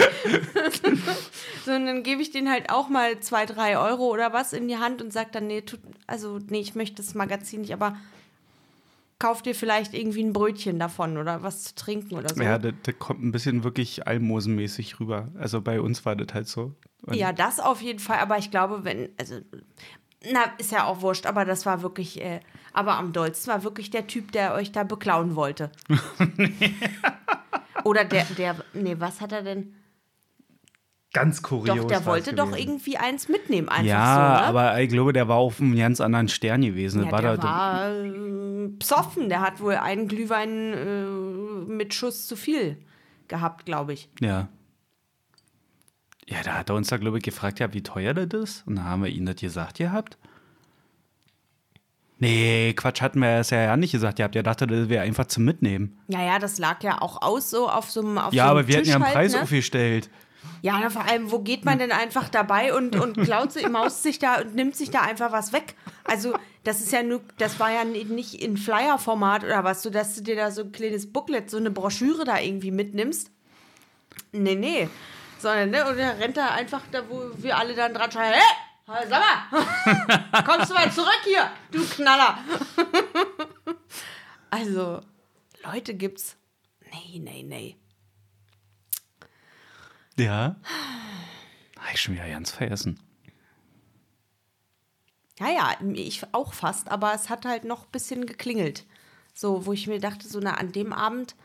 [1.66, 4.68] So, und dann gebe ich denen halt auch mal zwei, drei Euro oder was in
[4.68, 7.98] die Hand und sage dann, nee, tut, also nee, ich möchte das Magazin nicht, aber
[9.26, 12.44] kauf dir vielleicht irgendwie ein Brötchen davon oder was zu trinken oder so.
[12.44, 15.30] Ja, das, das kommt ein bisschen wirklich almosenmäßig rüber.
[15.40, 16.76] Also bei uns war das halt so.
[17.02, 19.40] Und Ja, das auf jeden Fall, aber ich glaube, wenn, also,
[20.32, 22.40] na, ist ja auch wurscht, aber das war wirklich, äh,
[22.72, 25.72] aber am dollsten war wirklich der Typ, der euch da beklauen wollte.
[27.84, 29.74] Oder der, der, nee, was hat er denn?
[31.15, 31.78] Ganz kurios.
[31.78, 34.47] Doch, der wollte doch irgendwie eins mitnehmen, einfach Ja, so, ne?
[34.49, 37.06] aber ich glaube, der war auf einem ganz anderen Stern gewesen.
[37.06, 42.28] Ja, war der da, war äh, psoffen, der hat wohl einen Glühwein äh, mit Schuss
[42.28, 42.78] zu viel
[43.30, 44.10] gehabt, glaube ich.
[44.19, 44.49] Ja.
[46.28, 48.67] Ja, da hat er uns da, glaube ich, gefragt, ja, wie teuer das ist.
[48.67, 50.17] Und dann haben wir ihm das gesagt gehabt.
[52.19, 54.19] Nee, Quatsch, hatten wir es ja, ja nicht gesagt.
[54.19, 55.97] Ihr habt ja gedacht, das wäre einfach zum Mitnehmen.
[56.10, 58.58] Ja, ja, das lag ja auch aus, so auf so einem auf Ja, so einem
[58.60, 59.41] aber wir hatten Tisch ja einen halt, Preis ne?
[59.43, 60.10] aufgestellt.
[60.62, 64.04] Ja, na, vor allem, wo geht man denn einfach dabei und, und klaut sich, maust
[64.04, 65.76] sich da und nimmt sich da einfach was weg?
[66.04, 70.16] Also, das ist ja nur, das war ja nicht in Flyer-Format oder was, so dass
[70.16, 73.30] du dir da so ein kleines Booklet, so eine Broschüre da irgendwie mitnimmst.
[74.32, 74.90] Nee, nee.
[75.38, 79.08] Sondern, ne, und der rennt da einfach da, wo wir alle dann dran schreien, hey,
[79.08, 82.40] sag mal, kommst du mal zurück hier, du Knaller.
[84.50, 85.02] also,
[85.64, 86.38] Leute gibt's.
[86.92, 87.78] Nee, nee, nee.
[90.17, 90.56] Ja.
[91.78, 92.99] Habe ich schon wieder ganz vergessen.
[95.39, 98.86] Ja, ja, ich auch fast, aber es hat halt noch ein bisschen geklingelt.
[99.34, 101.36] So, wo ich mir dachte, so, na, an dem Abend,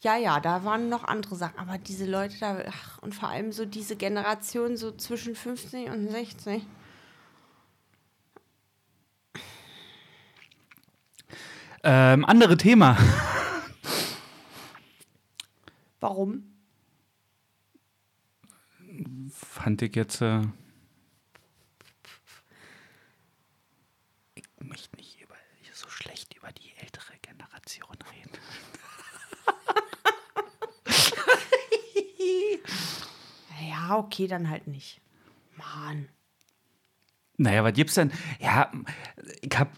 [0.00, 1.58] ja, ja, da waren noch andere Sachen.
[1.58, 6.08] Aber diese Leute da, ach, und vor allem so diese Generation so zwischen 50 und
[6.08, 6.62] 60.
[11.82, 12.96] Ähm, andere Thema.
[16.00, 16.57] Warum?
[19.58, 20.20] Fand ich jetzt.
[20.22, 20.42] Äh
[24.36, 25.34] ich möchte nicht über,
[25.72, 28.30] so schlecht über die ältere Generation reden.
[33.68, 35.00] Ja, okay, dann halt nicht.
[35.56, 36.08] Mann.
[37.38, 38.12] Naja, was gibt's denn?
[38.38, 38.70] Ja,
[39.40, 39.72] ich hab.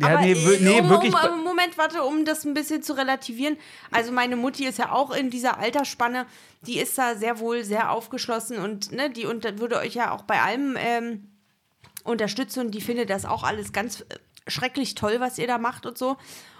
[0.00, 1.14] Ja, nee, nee um, wirklich.
[1.14, 3.56] Um, Moment, warte, um das ein bisschen zu relativieren.
[3.90, 6.26] Also meine Mutti ist ja auch in dieser Altersspanne,
[6.66, 10.22] die ist da sehr wohl sehr aufgeschlossen und ne, die unter, würde euch ja auch
[10.22, 11.28] bei allem ähm,
[12.04, 15.86] unterstützen und die findet das auch alles ganz äh, schrecklich toll, was ihr da macht
[15.86, 16.16] und so.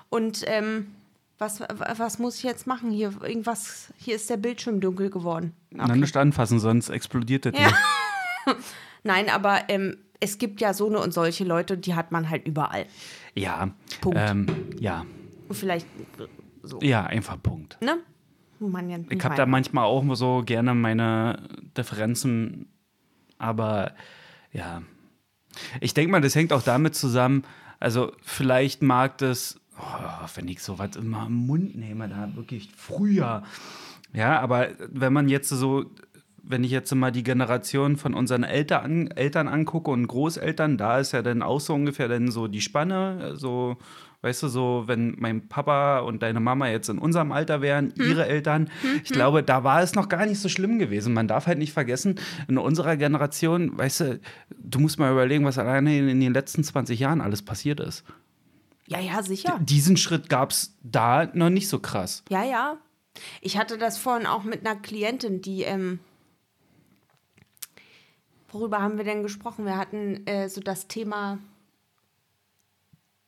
[0.09, 0.95] Und ähm,
[1.39, 2.91] was, was muss ich jetzt machen?
[2.91, 5.55] Hier irgendwas, hier ist der Bildschirm dunkel geworden.
[5.71, 7.73] Na, nicht anfassen, sonst explodiert das Ja.
[9.03, 12.47] Nein, aber ähm, es gibt ja so eine und solche Leute, die hat man halt
[12.47, 12.87] überall.
[13.35, 13.71] Ja.
[14.01, 14.19] Punkt.
[14.21, 14.47] Ähm,
[14.79, 15.05] ja.
[15.51, 15.87] Vielleicht
[16.19, 16.27] äh,
[16.63, 17.77] so, Ja, einfach Punkt.
[17.83, 17.99] ne?
[18.61, 22.69] Man ja Ich habe da manchmal auch so gerne meine Differenzen,
[23.37, 23.91] aber
[24.53, 24.83] ja.
[25.81, 27.43] Ich denke mal, das hängt auch damit zusammen,
[27.81, 33.43] also vielleicht mag das, oh, wenn ich sowas immer im Mund nehme, da wirklich früher.
[34.15, 35.87] Ja, aber wenn man jetzt so,
[36.43, 41.13] wenn ich jetzt mal die Generation von unseren Eltern, Eltern angucke und Großeltern, da ist
[41.13, 43.77] ja dann auch so ungefähr dann so die Spanne, so,
[44.23, 48.27] weißt du, so, wenn mein Papa und deine Mama jetzt in unserem Alter wären, ihre
[48.27, 48.71] Eltern,
[49.05, 51.15] ich glaube, da war es noch gar nicht so schlimm gewesen.
[51.15, 54.21] Man darf halt nicht vergessen, in unserer Generation, weißt du,
[54.59, 58.05] du musst mal überlegen, was alleine in den letzten 20 Jahren alles passiert ist.
[58.87, 59.59] Ja, ja, sicher.
[59.63, 62.25] Diesen Schritt gab es da noch nicht so krass.
[62.29, 62.79] Ja, ja.
[63.41, 66.01] Ich hatte das vorhin auch mit einer Klientin, die, ähm,
[68.53, 69.65] worüber haben wir denn gesprochen?
[69.65, 71.39] Wir hatten äh, so das Thema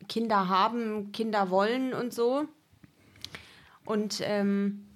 [0.09, 2.47] Kinder haben, Kinder wollen und so.
[3.85, 4.87] Und ähm,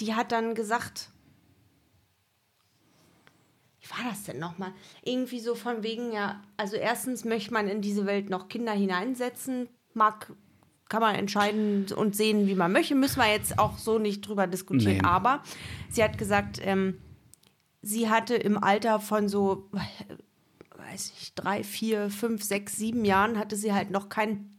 [0.00, 1.10] die hat dann gesagt,
[3.80, 4.72] wie war das denn nochmal?
[5.02, 9.68] Irgendwie so von wegen, ja, also erstens möchte man in diese Welt noch Kinder hineinsetzen,
[9.94, 10.32] mag,
[10.88, 14.46] kann man entscheiden und sehen, wie man möchte, müssen wir jetzt auch so nicht drüber
[14.46, 14.98] diskutieren.
[14.98, 15.04] Nee.
[15.04, 15.42] Aber
[15.90, 16.98] sie hat gesagt, ähm,
[17.82, 19.68] sie hatte im Alter von so,
[20.76, 24.50] weiß ich, drei, vier, fünf, sechs, sieben Jahren hatte sie halt noch kein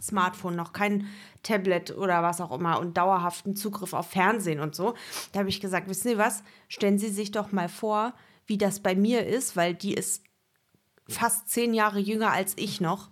[0.00, 1.08] Smartphone, noch kein
[1.42, 4.94] Tablet oder was auch immer und dauerhaften Zugriff auf Fernsehen und so.
[5.32, 8.14] Da habe ich gesagt, wissen Sie was, stellen Sie sich doch mal vor,
[8.46, 10.22] wie das bei mir ist, weil die ist
[11.08, 13.10] fast zehn Jahre jünger als ich noch.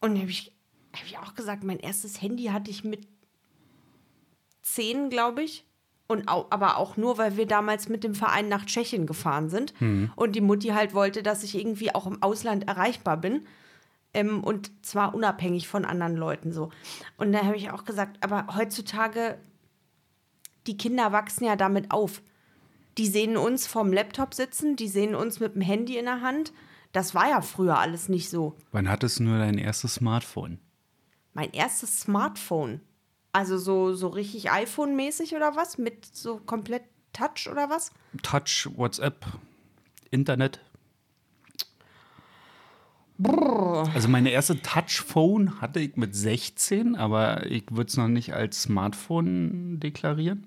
[0.00, 0.54] Und habe ich,
[0.92, 3.08] hab ich auch gesagt, mein erstes Handy hatte ich mit
[4.62, 5.66] zehn, glaube ich.
[6.08, 9.72] Und au, aber auch nur, weil wir damals mit dem Verein nach Tschechien gefahren sind.
[10.16, 13.46] Und die Mutti halt wollte, dass ich irgendwie auch im Ausland erreichbar bin.
[14.14, 16.70] Ähm, und zwar unabhängig von anderen Leuten so.
[17.16, 19.38] Und da habe ich auch gesagt, aber heutzutage,
[20.66, 22.20] die Kinder wachsen ja damit auf.
[22.98, 26.52] Die sehen uns vorm Laptop sitzen, die sehen uns mit dem Handy in der Hand.
[26.92, 28.54] Das war ja früher alles nicht so.
[28.70, 30.58] Wann hattest du nur dein erstes Smartphone?
[31.32, 32.80] Mein erstes Smartphone.
[33.32, 35.78] Also so, so richtig iPhone-mäßig oder was?
[35.78, 37.90] Mit so komplett Touch oder was?
[38.22, 39.24] Touch, WhatsApp,
[40.10, 40.60] Internet.
[43.94, 48.62] Also meine erste Touchphone hatte ich mit 16, aber ich würde es noch nicht als
[48.62, 50.46] Smartphone deklarieren.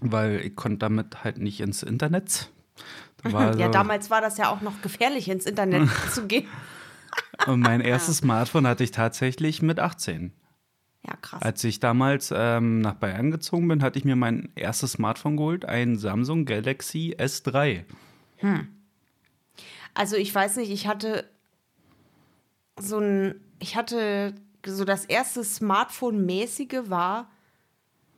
[0.00, 2.50] Weil ich konnte damit halt nicht ins Internet.
[3.22, 6.46] Da Ja, so- damals war das ja auch noch gefährlich, ins Internet zu gehen.
[7.46, 10.32] Und mein erstes Smartphone hatte ich tatsächlich mit 18.
[11.06, 11.42] Ja, krass.
[11.42, 15.64] Als ich damals ähm, nach Bayern gezogen bin, hatte ich mir mein erstes Smartphone geholt,
[15.64, 17.84] ein Samsung Galaxy S3.
[19.94, 21.28] Also ich weiß nicht, ich hatte
[22.78, 24.34] so ein, ich hatte
[24.66, 27.30] so das erste Smartphone-mäßige war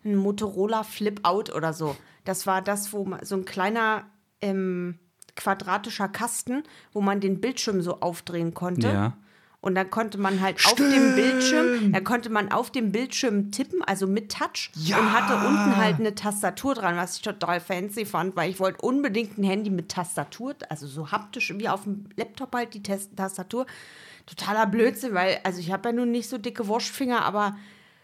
[0.05, 1.97] ein Motorola Flip Out oder so.
[2.25, 4.07] Das war das, wo man so ein kleiner
[4.41, 4.99] ähm,
[5.37, 6.63] quadratischer Kasten,
[6.93, 8.89] wo man den Bildschirm so aufdrehen konnte.
[8.89, 9.17] Ja.
[9.63, 13.83] Und dann konnte man halt auf dem Bildschirm, da konnte man auf dem Bildschirm tippen,
[13.85, 14.99] also mit Touch Ja.
[14.99, 18.81] und hatte unten halt eine Tastatur dran, was ich total fancy fand, weil ich wollte
[18.81, 23.11] unbedingt ein Handy mit Tastatur, also so haptisch wie auf dem Laptop halt die Tas-
[23.15, 23.67] Tastatur.
[24.25, 27.57] Totaler Blödsinn, weil, also ich habe ja nun nicht so dicke Wurstfinger, aber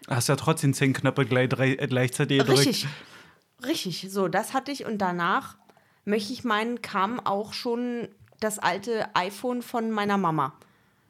[0.08, 2.58] Hast ja trotzdem zehn Knöpfe gleich, äh, gleichzeitig gedrückt.
[2.66, 2.86] richtig,
[3.64, 5.56] richtig, so, das hatte ich und danach,
[6.04, 8.08] möchte ich meinen, kam auch schon
[8.40, 10.52] das alte iPhone von meiner Mama.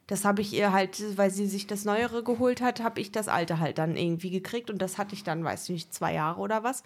[0.07, 3.27] Das habe ich ihr halt, weil sie sich das Neuere geholt hat, habe ich das
[3.27, 6.41] alte halt dann irgendwie gekriegt und das hatte ich dann, weiß ich nicht, zwei Jahre
[6.41, 6.85] oder was.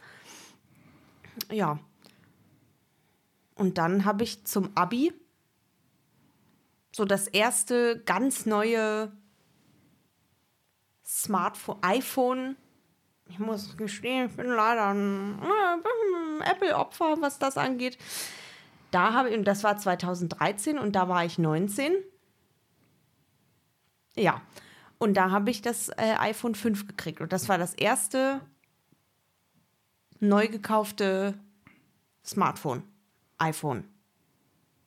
[1.51, 1.79] Ja.
[3.55, 5.13] Und dann habe ich zum Abi
[6.93, 9.13] so das erste ganz neue
[11.05, 12.57] Smartphone, iPhone.
[13.29, 15.39] Ich muss gestehen, ich bin leider ein
[16.41, 17.99] Apple-Opfer, was das angeht.
[18.91, 21.93] Da habe ich, und das war 2013 und da war ich 19.
[24.17, 24.41] Ja.
[24.99, 27.21] Und da habe ich das äh, iPhone 5 gekriegt.
[27.21, 28.41] Und das war das erste
[30.21, 31.35] neu gekaufte
[32.25, 32.85] Smartphone.
[33.39, 33.85] iPhone.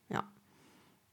[0.10, 0.24] Ja.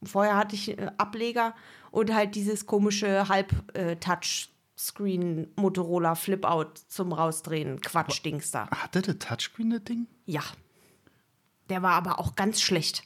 [0.03, 1.55] Vorher hatte ich äh, Ableger
[1.89, 7.81] und halt dieses komische Halb-Touchscreen Motorola Flip-Out zum Rausdrehen.
[7.81, 8.69] Quatsch-Dings da.
[8.69, 10.05] Hatte der Touchscreen das Ding?
[10.25, 10.43] Ja.
[11.69, 13.03] Der war aber auch ganz schlecht.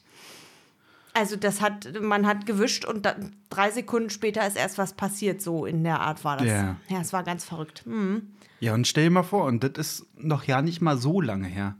[1.16, 5.40] Also das hat, man hat gewischt und dann, drei Sekunden später ist erst was passiert,
[5.40, 6.46] so in der Art war das.
[6.46, 6.76] Ja.
[6.90, 7.84] Ja, es war ganz verrückt.
[7.86, 8.32] Hm.
[8.60, 11.46] Ja, und stell dir mal vor, und das ist noch ja nicht mal so lange
[11.46, 11.74] her.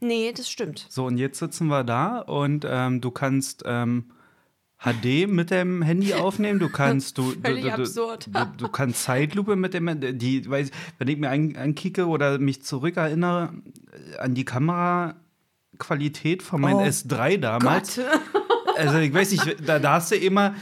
[0.00, 0.86] Nee, das stimmt.
[0.90, 4.10] So, und jetzt sitzen wir da und ähm, du kannst ähm,
[4.76, 8.26] HD mit dem Handy aufnehmen, du kannst du, du, Völlig du, du, absurd.
[8.30, 12.62] du, du kannst Zeitlupe mit dem die weiß wenn ich mir an, ankicke oder mich
[12.62, 13.54] zurückerinnere
[14.12, 17.96] äh, an die Kameraqualität von meinem Oh S3 damals.
[17.96, 18.04] Gott.
[18.76, 20.54] Also ich weiß nicht, da, da hast du immer,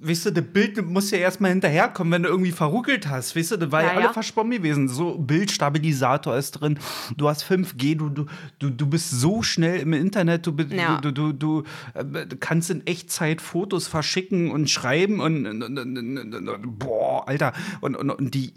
[0.00, 3.36] weißt du, das Bild muss ja erstmal hinterherkommen, wenn du irgendwie verruckelt hast.
[3.36, 4.04] Weißt du, das war ja, Ja, ja.
[4.06, 4.88] alle verschwommen gewesen.
[4.88, 6.78] So Bildstabilisator ist drin,
[7.16, 8.26] du hast 5G, du, du,
[8.58, 11.00] du, du bist so schnell im Internet, du, Ja.
[11.00, 11.62] du, du, du,
[11.94, 17.52] du kannst in Echtzeit Fotos verschicken und schreiben und, und, und, und boah, Alter.
[17.80, 18.52] Und, und, und die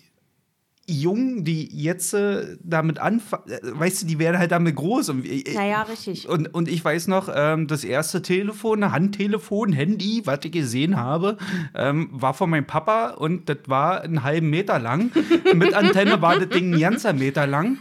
[0.92, 5.10] Jungen, die jetzt äh, damit anfangen, weißt du, die werden halt damit groß.
[5.10, 6.28] Und, äh, Naja, richtig.
[6.28, 11.38] und, und ich weiß noch, ähm, das erste Telefon, Handtelefon, Handy, was ich gesehen habe,
[11.76, 15.12] ähm, war von meinem Papa und das war einen halben Meter lang.
[15.54, 17.78] Mit Antenne war das Ding einen ganzer Meter lang.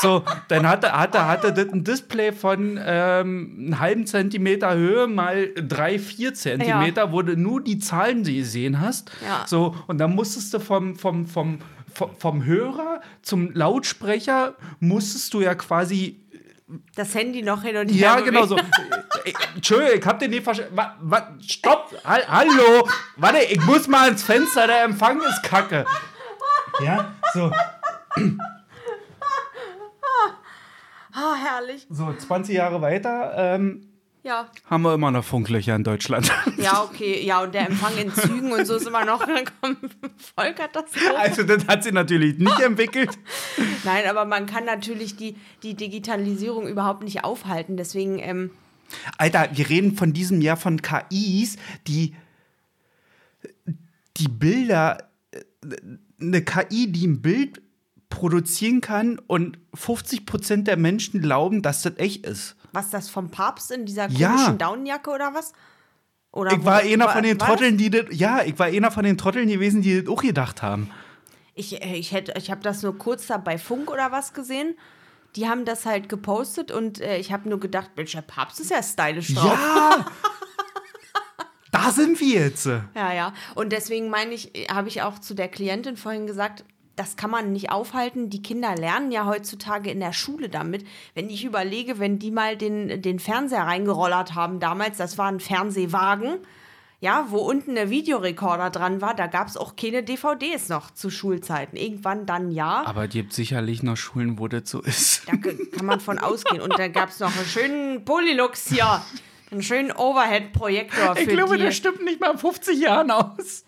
[0.00, 5.48] So, dann hatte, hatte, hatte das ein Display von ähm, einem halben Zentimeter Höhe mal
[5.54, 7.12] drei, vier Zentimeter, ja.
[7.12, 9.10] wo du nur die Zahlen gesehen hast.
[9.26, 9.44] Ja.
[9.46, 11.58] So, und dann musstest du vom, vom, vom,
[12.18, 16.20] vom, Hörer zum Lautsprecher, musstest du ja quasi
[16.94, 17.98] das Handy noch hin und her.
[17.98, 18.58] Ja, genau so.
[19.54, 20.78] Entschuldigung, ich hab den nicht verstanden.
[21.46, 21.94] Stopp!
[22.04, 22.86] Hallo!
[23.16, 25.84] Warte, ich muss mal ans Fenster, der Empfang ist kacke.
[26.80, 27.50] Ja, so.
[31.20, 31.86] Oh, herrlich.
[31.90, 33.87] So, 20 Jahre weiter ähm,
[34.22, 34.48] ja.
[34.68, 36.30] haben wir immer noch Funklöcher in Deutschland.
[36.58, 37.24] Ja, okay.
[37.24, 41.16] Ja, und der Empfang in Zügen und so ist immer noch voll Katastrophe.
[41.18, 43.10] Also, das hat sie natürlich nicht entwickelt.
[43.84, 47.76] Nein, aber man kann natürlich die, die Digitalisierung überhaupt nicht aufhalten.
[47.76, 48.18] Deswegen.
[48.18, 48.50] Ähm
[49.18, 52.14] Alter, wir reden von diesem Jahr von KIs, die
[54.16, 55.40] die Bilder, äh,
[56.20, 57.62] eine KI, die ein Bild
[58.10, 62.56] produzieren kann und 50 Prozent der Menschen glauben, dass das echt ist.
[62.78, 64.52] Was das vom Papst in dieser komischen ja.
[64.52, 65.52] Daunenjacke oder was?
[66.30, 69.18] Oder ich war einer von den Trotteln, die das, ja, ich war einer von den
[69.18, 70.88] Trotteln gewesen, die das auch gedacht haben.
[71.56, 74.76] Ich, äh, ich, ich habe das nur kurz da bei Funk oder was gesehen.
[75.34, 78.70] Die haben das halt gepostet und äh, ich habe nur gedacht, Mensch, der Papst ist
[78.70, 79.58] ja stylisch drauf.
[79.58, 80.06] Ja!
[81.72, 82.66] da sind wir jetzt.
[82.66, 83.34] Ja, ja.
[83.56, 86.64] Und deswegen meine ich, habe ich auch zu der Klientin vorhin gesagt,
[86.98, 88.28] das kann man nicht aufhalten.
[88.28, 90.84] Die Kinder lernen ja heutzutage in der Schule damit.
[91.14, 95.40] Wenn ich überlege, wenn die mal den, den Fernseher reingerollert haben damals, das war ein
[95.40, 96.38] Fernsehwagen,
[97.00, 101.10] ja, wo unten der Videorekorder dran war, da gab es auch keine DVDs noch zu
[101.10, 101.76] Schulzeiten.
[101.76, 102.82] Irgendwann dann ja.
[102.84, 105.22] Aber es gibt sicherlich noch Schulen, wo das so ist.
[105.28, 106.60] Da kann man von ausgehen.
[106.60, 109.00] Und da gab es noch einen schönen Polylux hier.
[109.52, 111.16] Einen schönen Overhead-Projektor.
[111.16, 111.62] Ich glaube, die.
[111.62, 113.64] der stimmt nicht mal 50 Jahren aus.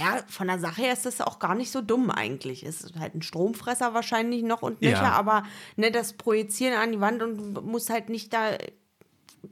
[0.00, 2.64] Ja, von der Sache her ist das auch gar nicht so dumm eigentlich.
[2.64, 5.12] Es ist halt ein Stromfresser wahrscheinlich noch und nöcher, ja.
[5.12, 5.44] aber
[5.76, 8.56] ne, das Projizieren an die Wand und muss halt nicht da,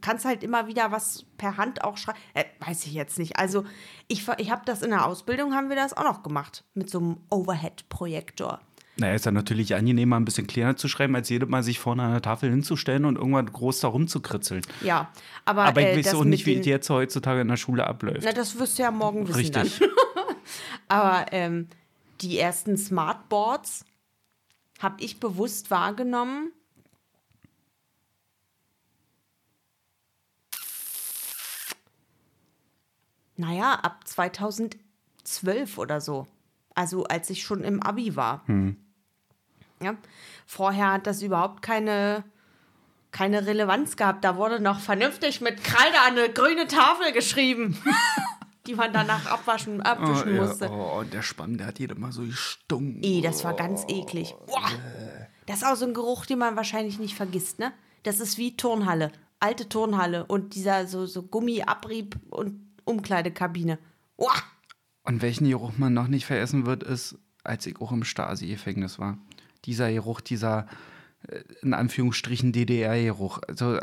[0.01, 2.19] kannst halt immer wieder was per Hand auch schreiben.
[2.35, 3.39] Äh, weiß ich jetzt nicht.
[3.39, 3.65] Also
[4.09, 6.99] ich, ich habe das in der Ausbildung, haben wir das auch noch gemacht mit so
[6.99, 8.61] einem Overhead-Projektor.
[9.01, 12.03] Naja, ist ja natürlich angenehmer, ein bisschen kleiner zu schreiben, als jedes Mal sich vorne
[12.03, 14.61] an der Tafel hinzustellen und irgendwann groß da rumzukritzeln.
[14.83, 15.11] Ja,
[15.47, 15.65] aber.
[15.65, 18.21] Aber ich äh, weiß auch nicht, wie es jetzt heutzutage in der Schule abläuft.
[18.23, 19.39] Na, das wirst du ja morgen wissen.
[19.39, 19.79] Richtig.
[19.79, 19.89] Dann.
[20.89, 21.69] aber ähm,
[22.21, 23.87] die ersten Smartboards
[24.81, 26.53] habe ich bewusst wahrgenommen.
[33.39, 36.27] Naja, ab 2012 oder so.
[36.75, 38.47] Also als ich schon im Abi war.
[38.47, 38.77] Hm.
[39.83, 39.95] Ja.
[40.47, 42.25] Vorher hat das überhaupt keine,
[43.13, 44.25] keine Relevanz gehabt.
[44.25, 47.81] Da wurde noch vernünftig mit Kreide an eine grüne Tafel geschrieben.
[48.67, 50.71] die man danach abwaschen, abwischen oh, musste.
[50.71, 53.03] Oh, und der Spann, der hat jeder mal so gestunken.
[53.03, 54.35] Ih, das war ganz eklig.
[54.47, 54.71] Boah.
[55.47, 57.73] Das ist auch so ein Geruch, den man wahrscheinlich nicht vergisst, ne?
[58.03, 59.11] Das ist wie Turnhalle.
[59.41, 63.79] Alte Turnhalle und dieser so, so Gummiabrieb und Umkleidekabine.
[64.17, 64.35] Boah.
[65.05, 69.19] Und welchen Geruch man noch nicht veressen wird, ist, als ich auch im Stasi-Gefängnis war.
[69.65, 70.67] Dieser Geruch, dieser
[71.29, 73.41] äh, in Anführungsstrichen DDR-Geruch.
[73.47, 73.79] Also,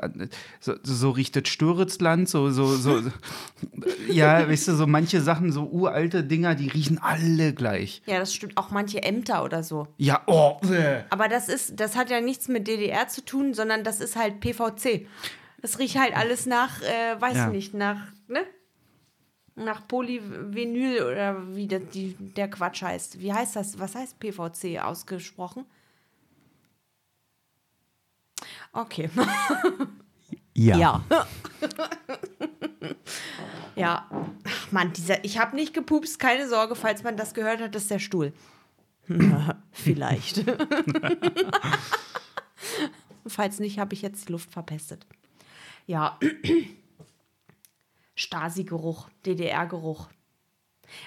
[0.60, 3.02] so, so richtet Störitzland, so, so, so,
[4.10, 8.02] ja, weißt du, so manche Sachen, so uralte Dinger, die riechen alle gleich.
[8.08, 8.58] Ja, das stimmt.
[8.58, 9.88] Auch manche Ämter oder so.
[9.98, 10.60] Ja, oh.
[11.10, 14.40] Aber das ist, das hat ja nichts mit DDR zu tun, sondern das ist halt
[14.40, 15.08] PVC.
[15.62, 17.50] Das riecht halt alles nach, äh, weiß ja.
[17.50, 18.40] nicht, nach, ne?
[19.58, 23.20] Nach Polyvinyl oder wie der, die, der Quatsch heißt.
[23.20, 23.80] Wie heißt das?
[23.80, 25.66] Was heißt PVC ausgesprochen?
[28.72, 29.10] Okay.
[30.54, 30.78] Ja.
[30.78, 31.06] Ja.
[33.76, 34.10] ja.
[34.44, 37.84] Ach Mann, dieser, ich habe nicht gepupst, keine Sorge, falls man das gehört hat, das
[37.84, 38.34] ist der Stuhl.
[39.72, 40.44] Vielleicht.
[43.28, 45.06] falls nicht, habe ich jetzt die Luft verpestet.
[45.86, 46.20] Ja.
[48.18, 50.10] Stasi-Geruch, DDR-Geruch.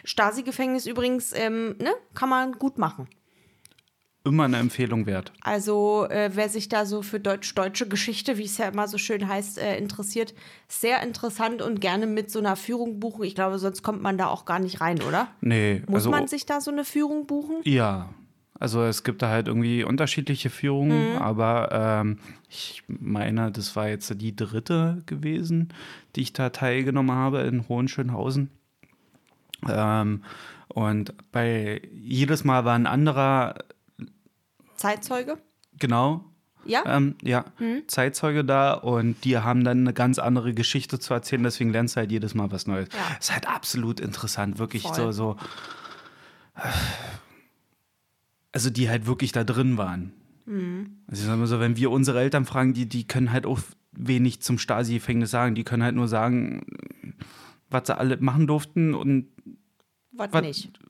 [0.05, 3.09] Stasi-Gefängnis übrigens, ähm, ne, kann man gut machen.
[4.23, 5.33] Immer eine Empfehlung wert.
[5.41, 9.27] Also, äh, wer sich da so für deutsch-deutsche Geschichte, wie es ja immer so schön
[9.27, 10.35] heißt, äh, interessiert,
[10.69, 13.25] sehr interessant und gerne mit so einer Führung buchen.
[13.25, 15.29] Ich glaube, sonst kommt man da auch gar nicht rein, oder?
[15.41, 15.83] Nee.
[15.87, 17.57] Muss also, man sich da so eine Führung buchen?
[17.65, 18.11] Ja,
[18.61, 21.19] also es gibt da halt irgendwie unterschiedliche Führungen, mhm.
[21.19, 25.73] aber ähm, ich meine, das war jetzt die dritte gewesen,
[26.15, 28.51] die ich da teilgenommen habe in Hohenschönhausen.
[29.67, 30.25] Ähm,
[30.69, 33.55] und bei jedes Mal war ein anderer
[34.77, 35.39] Zeitzeuge.
[35.79, 36.27] Genau.
[36.67, 36.83] Ja?
[36.85, 37.85] Ähm, ja, mhm.
[37.87, 42.01] Zeitzeuge da und die haben dann eine ganz andere Geschichte zu erzählen, deswegen lernst du
[42.01, 42.91] halt jedes Mal was Neues.
[42.93, 43.17] Ja.
[43.19, 44.95] Ist halt absolut interessant, wirklich Voll.
[44.95, 45.37] so, so
[48.53, 50.13] also die halt wirklich da drin waren.
[51.07, 53.61] Also ich sag mal so, wenn wir unsere Eltern fragen, die, die können halt auch
[53.93, 55.55] wenig zum Stasi-Gefängnis sagen.
[55.55, 56.67] Die können halt nur sagen,
[57.69, 59.29] was sie alle machen durften und
[60.13, 60.81] Was Was- nicht.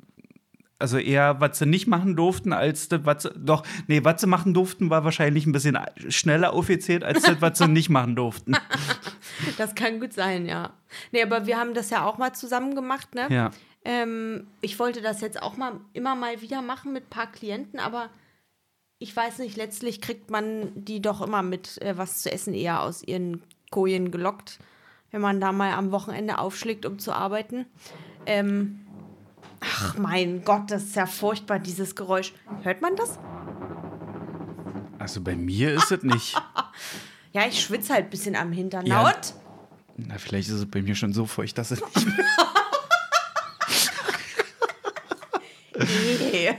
[0.78, 4.26] also eher, was sie nicht machen durften, als das, was sie, doch, nee, was sie
[4.26, 5.76] machen durften, war wahrscheinlich ein bisschen
[6.08, 8.54] schneller aufgezählt, als das, was sie nicht machen durften.
[9.58, 10.72] Das kann gut sein, ja.
[11.12, 13.26] Nee, aber wir haben das ja auch mal zusammen gemacht, ne?
[13.28, 13.50] Ja.
[13.84, 17.80] Ähm, ich wollte das jetzt auch mal immer mal wieder machen mit ein paar Klienten,
[17.80, 18.10] aber
[18.98, 22.82] ich weiß nicht, letztlich kriegt man die doch immer mit äh, was zu essen eher
[22.82, 24.58] aus ihren Kojen gelockt,
[25.10, 27.64] wenn man da mal am Wochenende aufschlägt, um zu arbeiten.
[28.26, 28.80] Ähm,
[29.60, 32.34] ach mein Gott, das ist ja furchtbar, dieses Geräusch.
[32.62, 33.18] Hört man das?
[34.98, 36.36] Also bei mir ist es nicht.
[37.32, 38.84] Ja, ich schwitze halt ein bisschen am Hintern.
[38.86, 39.14] Ja.
[39.96, 42.26] Na, vielleicht ist es bei mir schon so feucht, dass es nicht mehr.
[46.32, 46.50] Nee.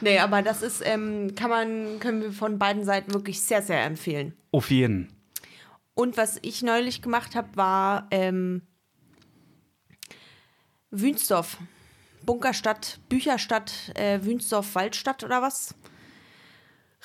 [0.00, 3.84] nee, aber das ist, ähm, kann man, können wir von beiden Seiten wirklich sehr, sehr
[3.84, 4.34] empfehlen.
[4.52, 5.12] Auf jeden.
[5.94, 8.62] Und was ich neulich gemacht habe, war ähm,
[10.90, 11.58] Wünsdorf.
[12.24, 15.74] Bunkerstadt, Bücherstadt, äh, Wünsdorf, Waldstadt oder was?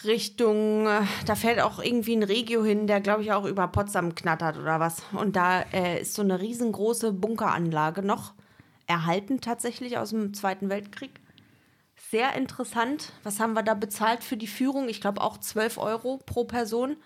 [0.06, 4.16] Richtung, äh, da fährt auch irgendwie ein Regio hin, der glaube ich auch über Potsdam
[4.16, 5.04] knattert oder was.
[5.12, 8.34] Und da äh, ist so eine riesengroße Bunkeranlage noch
[8.88, 11.20] erhalten tatsächlich aus dem Zweiten Weltkrieg.
[12.10, 13.12] Sehr interessant.
[13.22, 14.90] Was haben wir da bezahlt für die Führung?
[14.90, 16.98] Ich glaube auch 12 Euro pro Person.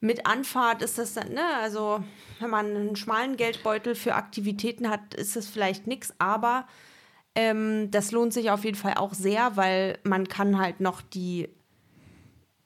[0.00, 2.02] Mit Anfahrt ist das ne, also
[2.40, 6.66] wenn man einen schmalen Geldbeutel für Aktivitäten hat, ist das vielleicht nichts, aber
[7.34, 11.48] ähm, das lohnt sich auf jeden Fall auch sehr, weil man kann halt noch die,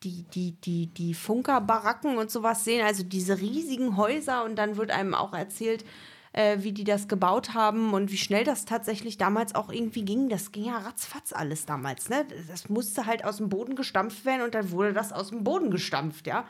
[0.03, 4.90] die, die, die, die Funkerbaracken und sowas sehen, also diese riesigen Häuser und dann wird
[4.90, 5.84] einem auch erzählt,
[6.33, 10.28] äh, wie die das gebaut haben und wie schnell das tatsächlich damals auch irgendwie ging.
[10.28, 12.26] Das ging ja ratzfatz alles damals, ne?
[12.49, 15.70] Das musste halt aus dem Boden gestampft werden und dann wurde das aus dem Boden
[15.70, 16.47] gestampft, ja.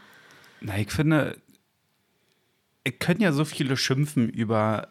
[0.60, 1.36] Na, ich finde,
[2.84, 4.88] es können ja so viele schimpfen über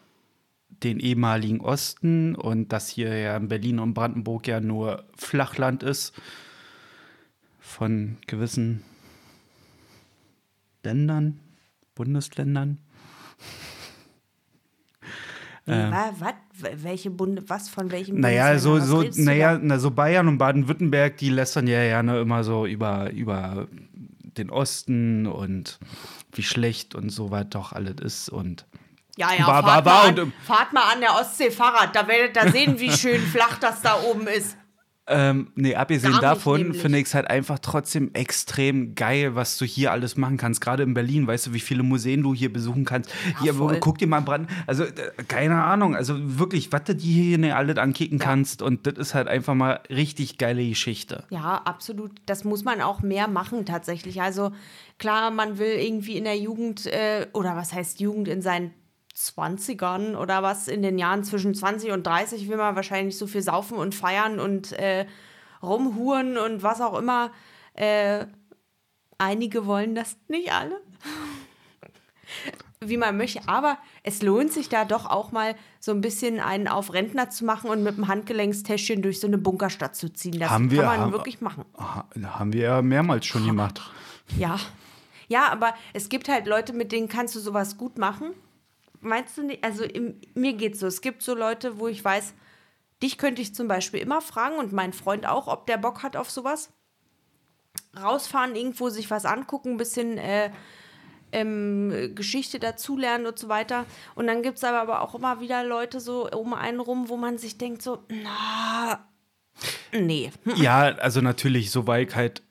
[0.68, 6.12] den ehemaligen Osten und dass hier ja in Berlin und Brandenburg ja nur Flachland ist
[7.60, 8.82] von gewissen
[10.82, 11.38] Ländern,
[11.94, 12.78] Bundesländern.
[15.64, 16.34] Nee, wa- wat?
[16.82, 18.74] Welche Bunde, was von welchem Naja, so?
[18.78, 23.10] Was so, naja, na, so Bayern und Baden-Württemberg, die lästern ja gerne immer so über,
[23.12, 23.68] über
[24.36, 25.78] den Osten und
[26.32, 28.66] wie schlecht und so weit doch alles ist und
[29.16, 32.08] Ja, ja, War- fahrt, war- war mal an, fahrt mal an der Ostsee Fahrrad, da
[32.08, 34.56] werdet ihr sehen, wie schön flach das da oben ist.
[35.08, 39.90] Ähm, nee, abgesehen davon finde ich es halt einfach trotzdem extrem geil, was du hier
[39.90, 40.60] alles machen kannst.
[40.60, 43.10] Gerade in Berlin, weißt du, wie viele Museen du hier besuchen kannst.
[43.40, 43.78] hier, voll.
[43.80, 44.48] guck dir mal Brand.
[44.68, 44.84] Also,
[45.26, 45.96] keine Ahnung.
[45.96, 48.62] Also wirklich, was du hier ne, alles ankicken kannst.
[48.62, 51.24] Und das ist halt einfach mal richtig geile Geschichte.
[51.30, 52.12] Ja, absolut.
[52.26, 54.22] Das muss man auch mehr machen tatsächlich.
[54.22, 54.52] Also
[54.98, 58.72] klar, man will irgendwie in der Jugend, äh, oder was heißt Jugend, in seinen
[59.30, 63.42] 20ern oder was, in den Jahren zwischen 20 und 30 will man wahrscheinlich so viel
[63.42, 65.06] saufen und feiern und äh,
[65.62, 67.30] rumhuren und was auch immer.
[67.74, 68.26] Äh,
[69.18, 70.80] einige wollen das nicht alle.
[72.84, 76.66] Wie man möchte, aber es lohnt sich da doch auch mal so ein bisschen einen
[76.66, 80.40] auf Rentner zu machen und mit dem Handgelenkstäschchen durch so eine Bunkerstadt zu ziehen.
[80.40, 81.64] Das Haben wir- kann man haben- wirklich machen.
[81.78, 83.80] Haben wir ja mehrmals schon gemacht.
[84.36, 84.58] Ja.
[85.28, 88.32] Ja, aber es gibt halt Leute, mit denen kannst du sowas gut machen.
[89.02, 89.62] Meinst du nicht?
[89.64, 90.86] Also im, mir geht's so.
[90.86, 92.34] Es gibt so Leute, wo ich weiß,
[93.02, 96.16] dich könnte ich zum Beispiel immer fragen und mein Freund auch, ob der Bock hat
[96.16, 96.72] auf sowas.
[98.00, 100.50] Rausfahren, irgendwo sich was angucken, ein bisschen äh,
[101.32, 103.86] ähm, Geschichte dazulernen und so weiter.
[104.14, 107.16] Und dann gibt es aber, aber auch immer wieder Leute so um einen rum, wo
[107.16, 109.04] man sich denkt so, na,
[109.92, 110.30] nee.
[110.56, 112.42] Ja, also natürlich, so war ich halt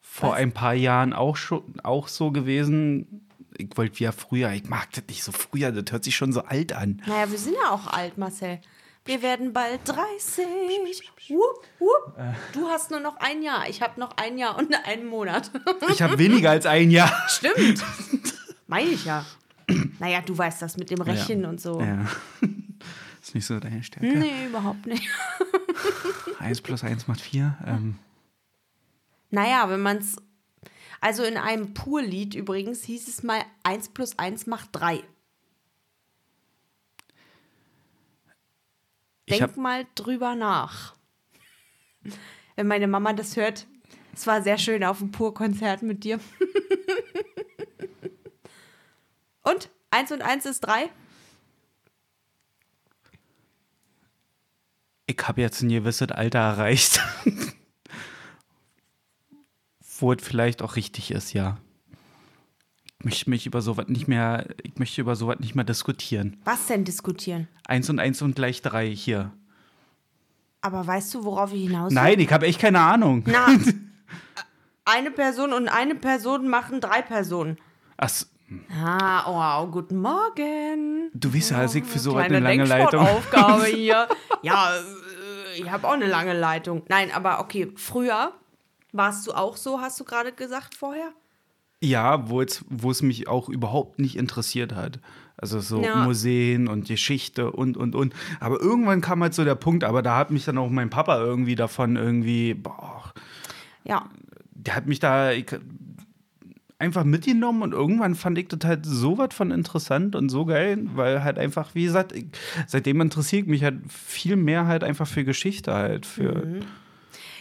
[0.00, 0.38] vor Was?
[0.38, 3.23] ein paar Jahren auch schon auch so gewesen.
[3.56, 6.32] Ich wollte wie ja früher, ich mag das nicht so früher, das hört sich schon
[6.32, 7.02] so alt an.
[7.06, 8.60] Naja, wir sind ja auch alt, Marcel.
[9.04, 10.46] Wir werden bald 30.
[11.28, 12.18] Wupp, wupp.
[12.52, 13.68] Du hast nur noch ein Jahr.
[13.68, 15.50] Ich habe noch ein Jahr und einen Monat.
[15.90, 17.12] Ich habe weniger als ein Jahr.
[17.28, 17.84] Stimmt.
[18.66, 19.24] Meine ich ja.
[19.98, 21.80] Naja, du weißt das mit dem Rechnen und so.
[21.80, 22.06] Ja.
[23.22, 24.06] Ist nicht so deine Stärke.
[24.06, 25.08] Nee, überhaupt nicht.
[26.38, 27.56] Eins plus eins macht vier.
[27.66, 27.96] Ähm,
[29.30, 30.16] Naja, wenn man es.
[31.04, 34.94] Also in einem Pur-Lied übrigens hieß es mal 1 plus 1 macht 3.
[34.94, 35.04] ich
[39.28, 40.94] Denk habe mal drüber nach.
[42.56, 43.66] Wenn meine Mama das hört,
[44.14, 46.20] es war sehr schön auf dem Pur-Konzert mit dir.
[49.42, 49.68] und?
[49.90, 50.88] Eins und eins ist drei?
[55.06, 56.98] ich hab jetzt ein gewisses Alter erreicht,
[59.98, 61.58] wo es vielleicht auch richtig ist, ja.
[63.00, 66.38] Ich möchte mich über sowas nicht mehr, ich möchte über sowas nicht mehr diskutieren.
[66.44, 67.48] Was denn diskutieren?
[67.66, 69.30] Eins und eins und gleich drei hier.
[70.62, 71.94] Aber weißt du, worauf ich hinaus will?
[71.94, 73.24] Nein, ich habe echt keine Ahnung.
[73.26, 73.48] Na,
[74.86, 77.58] eine Person und eine Person machen drei Personen.
[77.96, 78.10] Ach,
[78.82, 81.10] Ah, oh, guten Morgen.
[81.14, 83.04] du weißt ja, dass ich für Kleine eine lange Leitung.
[83.04, 84.08] Denksportaufgabe hier.
[84.42, 86.82] Ja, äh, ich habe auch eine lange Leitung.
[86.88, 88.32] Nein, aber okay, früher
[88.94, 91.12] warst du auch so, hast du gerade gesagt vorher?
[91.82, 95.00] Ja, wo, jetzt, wo es mich auch überhaupt nicht interessiert hat.
[95.36, 95.96] Also so Ja.
[96.04, 98.14] Museen und Geschichte und, und, und.
[98.40, 101.18] Aber irgendwann kam halt so der Punkt, aber da hat mich dann auch mein Papa
[101.18, 103.12] irgendwie davon irgendwie, boah,
[103.84, 104.08] Ja,
[104.52, 105.46] der hat mich da ich,
[106.78, 110.86] einfach mitgenommen und irgendwann fand ich das halt so was von interessant und so geil,
[110.94, 112.26] weil halt einfach, wie gesagt, ich,
[112.66, 116.60] seitdem interessiere ich mich halt viel mehr halt einfach für Geschichte halt, für,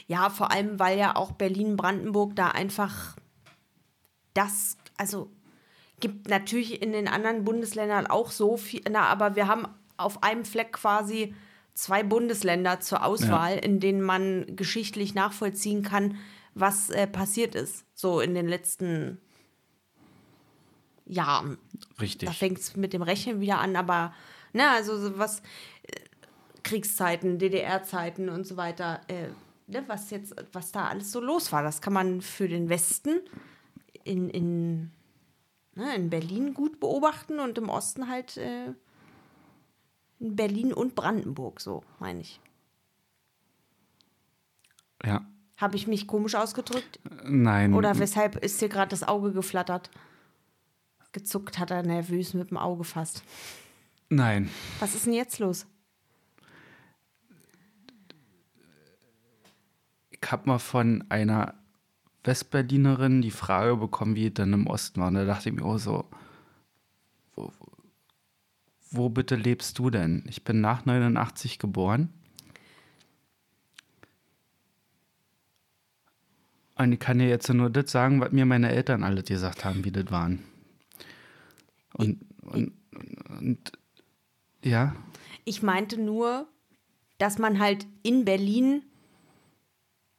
[0.07, 3.15] Ja, vor allem, weil ja auch Berlin-Brandenburg da einfach
[4.33, 5.31] das, also
[5.99, 10.43] gibt natürlich in den anderen Bundesländern auch so viel, na, aber wir haben auf einem
[10.43, 11.33] Fleck quasi
[11.73, 16.17] zwei Bundesländer zur Auswahl, in denen man geschichtlich nachvollziehen kann,
[16.53, 19.19] was äh, passiert ist, so in den letzten
[21.05, 21.57] Jahren.
[21.99, 22.27] richtig.
[22.27, 24.13] Da fängt es mit dem Rechnen wieder an, aber
[24.53, 25.99] ne, also so was äh,
[26.63, 29.29] Kriegszeiten, DDR-Zeiten und so weiter, äh,
[29.67, 33.19] ne, was jetzt, was da alles so los war, das kann man für den Westen
[34.03, 34.91] in, in,
[35.75, 38.73] ne, in Berlin gut beobachten und im Osten halt äh,
[40.19, 42.39] in Berlin und Brandenburg, so meine ich.
[45.03, 45.25] Ja.
[45.57, 46.99] Habe ich mich komisch ausgedrückt?
[47.23, 47.73] Nein.
[47.73, 49.89] Oder weshalb ist dir gerade das Auge geflattert?
[51.11, 53.23] Gezuckt hat er nervös mit dem Auge fast.
[54.09, 54.49] Nein.
[54.79, 55.67] Was ist denn jetzt los?
[60.33, 61.53] Habe mal von einer
[62.25, 65.07] Westberlinerin die Frage bekommen, wie es denn im Osten war.
[65.07, 66.05] Und da dachte ich mir auch so,
[67.35, 67.51] wo,
[68.91, 70.25] wo bitte lebst du denn?
[70.27, 72.09] Ich bin nach 89 geboren.
[76.75, 79.85] Und ich kann dir jetzt nur das sagen, was mir meine Eltern alle gesagt haben,
[79.85, 80.43] wie das waren.
[81.93, 82.73] Und, und,
[83.39, 83.71] und
[84.63, 84.95] ja,
[85.45, 86.47] Ich meinte nur,
[87.17, 88.81] dass man halt in Berlin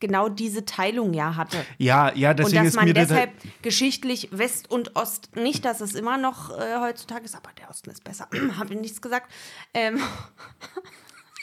[0.01, 1.65] genau diese Teilung ja hatte.
[1.79, 3.33] ja, ja, Und deswegen dass ist man mir das deshalb
[3.63, 7.91] geschichtlich West und Ost nicht, dass es immer noch äh, heutzutage ist, aber der Osten
[7.91, 8.29] ist besser.
[8.59, 9.33] Habe ich nichts gesagt.
[9.73, 10.01] Ähm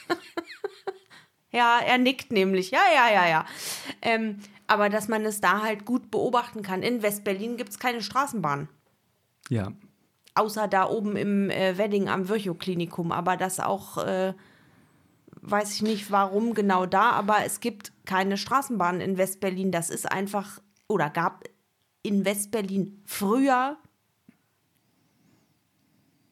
[1.50, 2.70] ja, er nickt nämlich.
[2.70, 3.46] Ja, ja, ja, ja.
[4.00, 6.82] Ähm, aber dass man es da halt gut beobachten kann.
[6.82, 8.68] In West-Berlin gibt es keine Straßenbahn.
[9.48, 9.72] ja.
[10.34, 13.12] Außer da oben im äh, Wedding am Virchow-Klinikum.
[13.12, 14.32] Aber das auch, äh,
[15.42, 19.72] weiß ich nicht warum genau da, aber es gibt keine Straßenbahn in West-Berlin.
[19.72, 21.44] Das ist einfach, oder gab
[22.02, 23.76] in West-Berlin früher,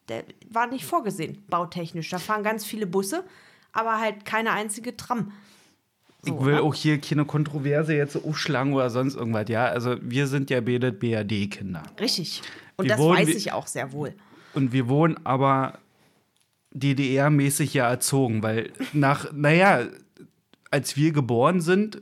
[0.09, 2.09] der war nicht vorgesehen, bautechnisch.
[2.09, 3.23] Da fahren ganz viele Busse,
[3.71, 5.31] aber halt keine einzige Tram.
[6.23, 6.61] Ich will ne?
[6.61, 9.49] auch hier keine Kontroverse jetzt so aufschlagen oder sonst irgendwas.
[9.49, 11.83] Ja, also wir sind ja beide BRD-Kinder.
[11.99, 12.41] Richtig.
[12.77, 14.13] Und Wir das wurden weiß ich auch sehr wohl.
[14.53, 15.79] Und wir wurden aber
[16.73, 19.87] DDR-mäßig ja erzogen, weil nach, naja,
[20.73, 21.99] als wir geboren sind,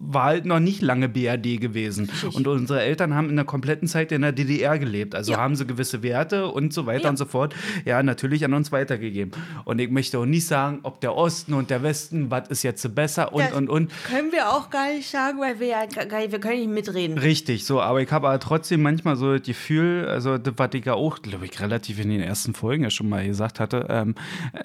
[0.00, 2.10] war halt noch nicht lange BRD gewesen.
[2.32, 5.14] Und unsere Eltern haben in der kompletten Zeit in der DDR gelebt.
[5.14, 5.38] Also Ja.
[5.38, 7.10] haben sie gewisse Werte und so weiter Ja.
[7.10, 7.54] und so fort,
[7.84, 9.32] ja, natürlich an uns weitergegeben.
[9.66, 12.94] Und ich möchte auch nicht sagen, ob der Osten und der Westen, was ist jetzt
[12.94, 13.54] besser und, Ja.
[13.54, 13.92] und, und.
[14.04, 17.18] Können wir auch gar nicht sagen, weil wir ja gar nicht, wir können nicht mitreden.
[17.18, 20.86] Richtig, so, aber ich habe aber trotzdem manchmal so das Gefühl, also das, was ich
[20.86, 24.14] ja auch, glaube ich, relativ in den ersten Folgen ja schon mal gesagt hatte, ähm,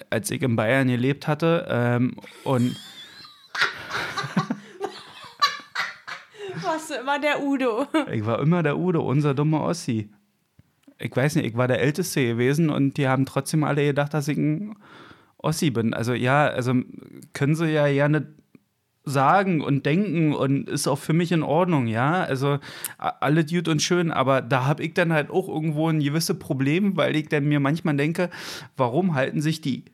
[0.08, 2.14] als ich in Bayern gelebt hatte ähm,
[2.44, 2.74] und
[6.64, 7.86] Warst du immer der Udo.
[8.12, 10.08] ich war immer der Udo, unser dummer Ossi.
[10.98, 14.28] Ich weiß nicht, ich war der Älteste gewesen und die haben trotzdem alle gedacht, dass
[14.28, 14.76] ich ein
[15.38, 15.92] Ossi bin.
[15.92, 16.74] Also ja, also
[17.32, 18.28] können sie ja gerne
[19.06, 22.22] sagen und denken und ist auch für mich in Ordnung, ja.
[22.22, 22.58] Also
[22.96, 26.38] a- alles gut und schön, aber da habe ich dann halt auch irgendwo ein gewisses
[26.38, 28.30] Problem, weil ich dann mir manchmal denke,
[28.78, 29.84] warum halten sich die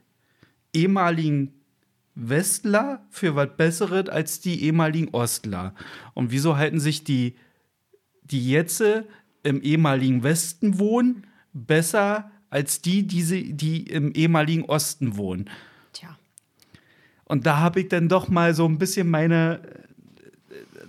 [0.73, 1.55] ehemaligen
[2.15, 5.75] Westler für was Besseres als die ehemaligen Ostler?
[6.15, 7.37] Und wieso halten sich die,
[8.23, 8.83] die jetzt
[9.43, 15.49] im ehemaligen Westen wohnen, besser als die, die, sie, die im ehemaligen Osten wohnen?
[15.93, 16.17] Tja.
[17.25, 19.61] Und da habe ich dann doch mal so ein bisschen meine.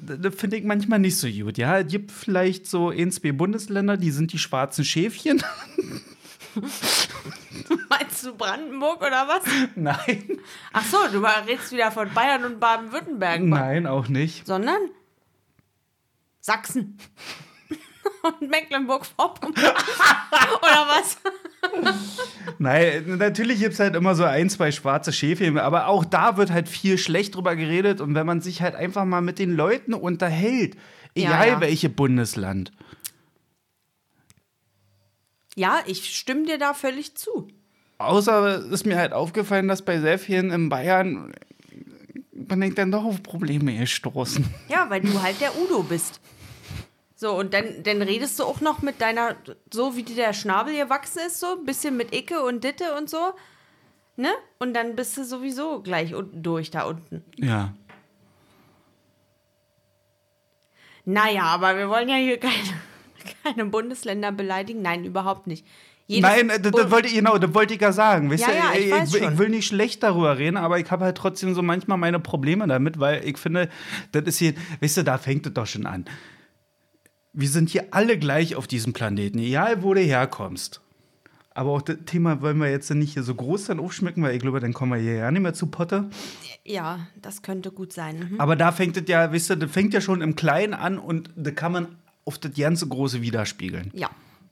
[0.08, 1.58] äh, Das finde ich manchmal nicht so gut.
[1.58, 5.42] Ja, es gibt vielleicht so ein, zwei Bundesländer, die sind die schwarzen Schäfchen.
[7.90, 9.44] Meinst du Brandenburg oder was?
[9.76, 10.40] Nein.
[10.74, 13.42] Ach so, du redest wieder von Bayern und Baden-Württemberg.
[13.42, 14.46] Nein, auch nicht.
[14.46, 14.80] Sondern?
[16.40, 16.98] Sachsen.
[18.24, 19.54] Und Mecklenburg-Vorpommern.
[19.58, 21.18] Oder was?
[22.60, 26.52] Nein, natürlich gibt es halt immer so ein, zwei schwarze Schäfchen, aber auch da wird
[26.52, 28.00] halt viel schlecht drüber geredet.
[28.02, 30.76] Und wenn man sich halt einfach mal mit den Leuten unterhält,
[31.16, 31.62] egal Ja, ja.
[31.62, 32.72] welche Bundesland.
[35.56, 37.48] Ja, ich stimme dir da völlig zu.
[37.98, 41.34] Außer ist mir halt aufgefallen, dass bei sehr vielen in Bayern
[42.52, 44.46] man denkt dann doch auf Probleme gestoßen.
[44.68, 46.20] Ja, weil du halt der Udo bist.
[47.16, 49.36] So, und dann, dann redest du auch noch mit deiner,
[49.72, 53.10] so wie dir der Schnabel gewachsen ist, so ein bisschen mit Icke und Ditte und
[53.10, 53.34] so.
[54.18, 54.30] Ne?
[54.60, 57.24] Und dann bist du sowieso gleich unten durch da unten.
[57.38, 57.74] Ja.
[61.06, 62.54] Naja, aber wir wollen ja hier keine,
[63.44, 64.82] keine Bundesländer beleidigen.
[64.82, 65.66] Nein, überhaupt nicht.
[66.08, 68.30] Jedes Nein, äh, das, das wollte ich, genau, das wollte ich ja sagen.
[68.30, 69.38] Weißt Ja, ja, ich weiß ich, schon.
[69.38, 73.00] will nicht schlecht darüber reden, aber ich habe halt trotzdem so manchmal meine Probleme damit,
[73.00, 73.70] weil ich finde,
[74.12, 76.06] das ist hier, weißt du, da fängt es doch schon an.
[77.34, 80.82] Wir sind hier alle gleich auf diesem Planeten, egal wo du herkommst.
[81.54, 84.42] Aber auch das Thema wollen wir jetzt nicht hier so groß dann aufschmücken, weil ich
[84.42, 86.10] glaube, dann kommen wir hier ja nicht mehr zu Potte.
[86.66, 88.32] Ja, das könnte gut sein.
[88.32, 88.42] Mhm.
[88.42, 91.30] Aber da fängt es ja, weißt du, das fängt ja schon im Kleinen an und
[91.36, 91.88] da kann man
[92.26, 93.92] auf das ganze Große widerspiegeln.
[93.94, 94.10] Ja.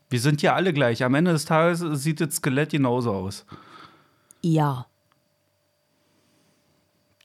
[0.10, 1.04] Wir sind ja alle gleich.
[1.04, 3.46] Am Ende des Tages sieht das Skelett genauso aus.
[4.42, 4.88] Ja.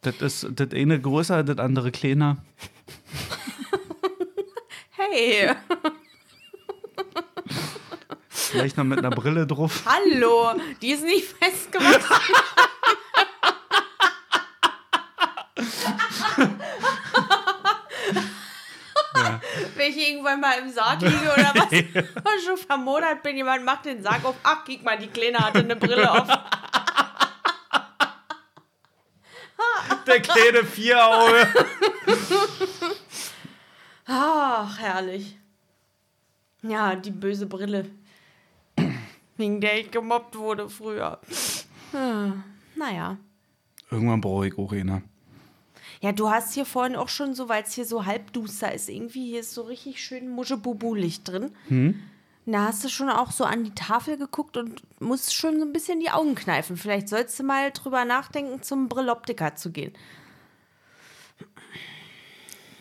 [0.03, 2.37] Das ist das eine größer, das andere kleiner.
[4.97, 5.51] Hey,
[8.29, 9.85] Vielleicht noch mit einer Brille drauf.
[9.85, 12.01] hallo, die ist nicht festgemacht.
[19.17, 19.41] Ja.
[19.85, 23.85] Wenn ich irgendwann mal im Sarg liege oder was, und schon vermodert bin, jemand macht
[23.85, 24.35] den Sarg auf.
[24.43, 26.27] Ach, guck mal, die Kleine hatte eine Brille auf.
[30.07, 31.49] Der kleine Vierauge.
[34.07, 35.39] Ach, herrlich.
[36.63, 37.91] Ja, die böse Brille.
[39.37, 41.19] Wegen der ich gemobbt wurde früher.
[41.93, 42.33] Ah,
[42.75, 43.19] Naja.
[43.91, 45.03] Irgendwann brauche ich auch eine.
[46.05, 49.31] Ja, du hast hier vorhin auch schon so, weil es hier so halbduster ist, irgendwie
[49.31, 51.51] hier ist so richtig schön Muschebubu-Licht drin.
[52.45, 55.73] Da hast du schon auch so an die Tafel geguckt und musst schon so ein
[55.73, 56.77] bisschen die Augen kneifen.
[56.77, 59.95] Vielleicht sollst du mal drüber nachdenken, zum Brilloptiker zu gehen.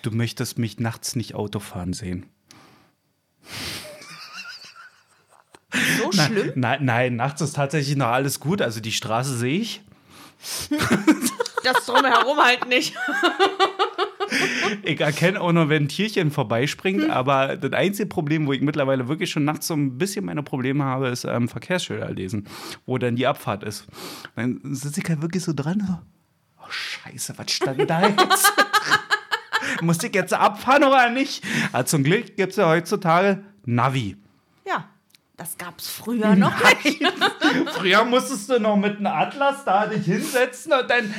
[0.01, 2.25] Du möchtest mich nachts nicht Auto fahren sehen.
[5.71, 6.51] So schlimm?
[6.55, 8.61] Nein, nein, nachts ist tatsächlich noch alles gut.
[8.61, 9.81] Also die Straße sehe ich.
[11.63, 12.95] Das drumherum halt nicht.
[14.83, 19.07] Ich erkenne auch noch, wenn ein Tierchen vorbeispringt, aber das einzige Problem, wo ich mittlerweile
[19.07, 22.47] wirklich schon nachts so ein bisschen meine Probleme habe, ist ähm, Verkehrsschilder lesen,
[22.85, 23.85] wo dann die Abfahrt ist.
[24.35, 25.99] Dann sitze ich halt wirklich so dran, so,
[26.61, 28.53] oh Scheiße, was stand da jetzt?
[29.81, 31.43] Muss ich jetzt abfahren oder nicht?
[31.71, 34.17] Aber zum Glück gibt es ja heutzutage Navi.
[34.67, 34.89] Ja,
[35.37, 36.53] das gab's früher noch.
[37.73, 41.13] Früher musstest du noch mit einem Atlas da dich hinsetzen und dann.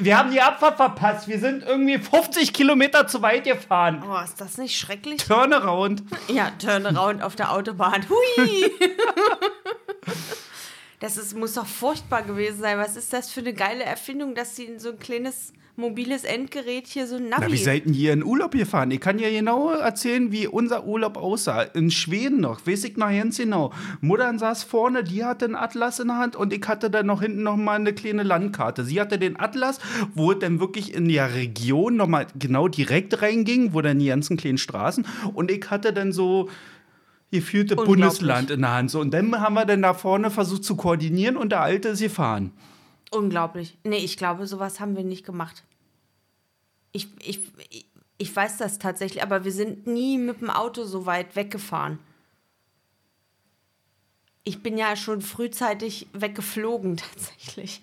[0.00, 1.28] Wir haben die Abfahrt verpasst.
[1.28, 4.04] Wir sind irgendwie 50 Kilometer zu weit gefahren.
[4.06, 5.24] Oh, ist das nicht schrecklich?
[5.24, 6.02] Turnaround.
[6.28, 8.06] Ja, Turnaround auf der Autobahn.
[8.08, 8.70] Hui!
[11.00, 12.76] Das ist, muss doch furchtbar gewesen sein.
[12.76, 16.86] Was ist das für eine geile Erfindung, dass sie in so ein kleines mobiles Endgerät
[16.86, 17.44] hier so ein Navi...
[17.46, 18.90] Na, wie seid ihr hier in Urlaub gefahren?
[18.90, 21.62] Ich kann ja genau erzählen, wie unser Urlaub aussah.
[21.62, 23.72] In Schweden noch, weiß ich noch ganz genau.
[24.00, 27.22] Muttern saß vorne, die hatte einen Atlas in der Hand und ich hatte dann noch
[27.22, 28.84] hinten noch mal eine kleine Landkarte.
[28.84, 29.78] Sie hatte den Atlas,
[30.14, 34.06] wo es dann wirklich in die Region noch mal genau direkt reinging, wo dann die
[34.06, 36.48] ganzen kleinen Straßen und ich hatte dann so
[37.30, 37.76] gefühlte.
[37.76, 38.90] Bundesland in der Hand.
[38.90, 42.00] So, und dann haben wir dann da vorne versucht zu koordinieren und der Alte ist
[42.00, 42.52] gefahren.
[43.10, 43.78] Unglaublich.
[43.84, 45.64] Nee, ich glaube, sowas haben wir nicht gemacht.
[46.92, 47.40] Ich, ich,
[48.18, 51.98] ich, weiß das tatsächlich, aber wir sind nie mit dem Auto so weit weggefahren.
[54.44, 57.82] Ich bin ja schon frühzeitig weggeflogen, tatsächlich.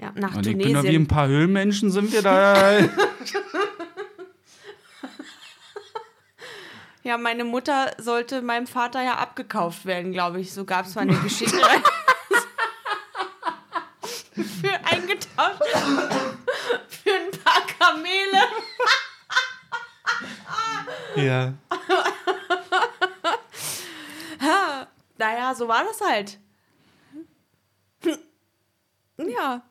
[0.00, 1.06] Ja, nach Und ich bin wie ein Tunesien.
[1.06, 2.78] paar Höhlenmenschen sind wir da.
[7.02, 10.52] Ja, meine Mutter sollte meinem Vater ja abgekauft werden, glaube ich.
[10.52, 11.56] So gab es mal eine Geschichte.
[14.44, 15.62] Für eingetauscht.
[16.88, 18.40] Für ein paar Kamele.
[21.16, 21.54] ja.
[25.20, 26.38] Naja, so war das halt.
[29.18, 29.62] Ja.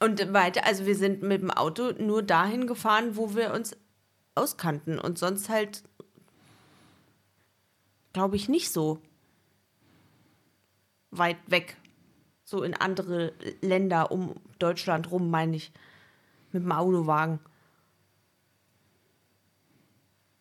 [0.00, 3.76] Und weiter, also wir sind mit dem Auto nur dahin gefahren, wo wir uns
[4.34, 5.82] auskannten und sonst halt,
[8.12, 9.02] glaube ich, nicht so
[11.10, 11.76] weit weg.
[12.50, 15.70] So in andere Länder um Deutschland rum, meine ich.
[16.50, 17.40] Mit dem Autowagen.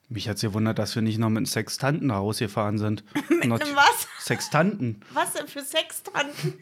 [0.08, 3.04] Mich hat es gewundert, dass wir nicht noch mit einem Sextanten rausgefahren sind.
[3.30, 4.08] mit einem was?
[4.22, 5.02] Sextanten.
[5.12, 6.54] Was denn für Sextanten?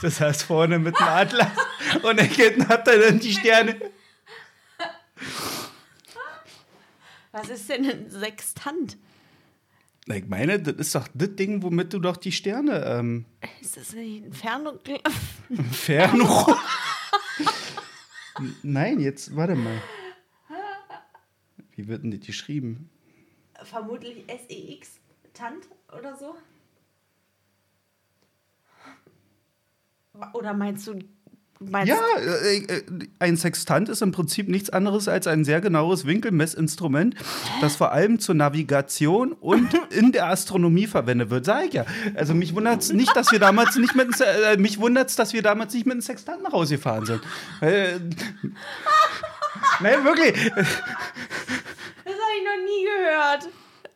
[0.00, 1.50] Alte saß vorne mit dem Atlas
[2.02, 3.76] und er hinten hat er dann die Sterne.
[7.32, 8.96] Was ist denn ein Sextant?
[10.06, 13.26] Ich meine, das ist doch das Ding, womit du doch die Sterne ähm,
[13.60, 14.66] Ist das nicht ein Fern
[15.70, 16.58] Fernrohr.
[18.62, 19.82] Nein, jetzt warte mal.
[21.76, 22.88] Wie wird denn das geschrieben?
[23.64, 24.98] Vermutlich SEX
[25.34, 26.34] Tant oder so?
[30.34, 30.98] Oder meinst du
[31.60, 32.82] meinst Ja, äh, äh,
[33.18, 37.14] ein Sextant ist im Prinzip nichts anderes als ein sehr genaues Winkelmessinstrument,
[37.60, 41.44] das vor allem zur Navigation und in der Astronomie verwendet wird.
[41.44, 41.84] Sag ich ja.
[42.14, 45.42] Also mich wundert es nicht, dass wir damals nicht mit äh, mich wundert's, dass wir
[45.42, 47.22] damals nicht mit einem Sextanten rausgefahren sind.
[47.60, 47.98] Äh,
[49.80, 50.32] Nein, wirklich.
[50.32, 50.66] Das
[52.14, 53.48] habe ich noch nie gehört.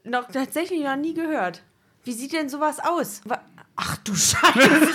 [0.04, 1.62] Noch tatsächlich noch nie gehört.
[2.04, 3.22] Wie sieht denn sowas aus?
[3.76, 4.94] Ach du Scheiße.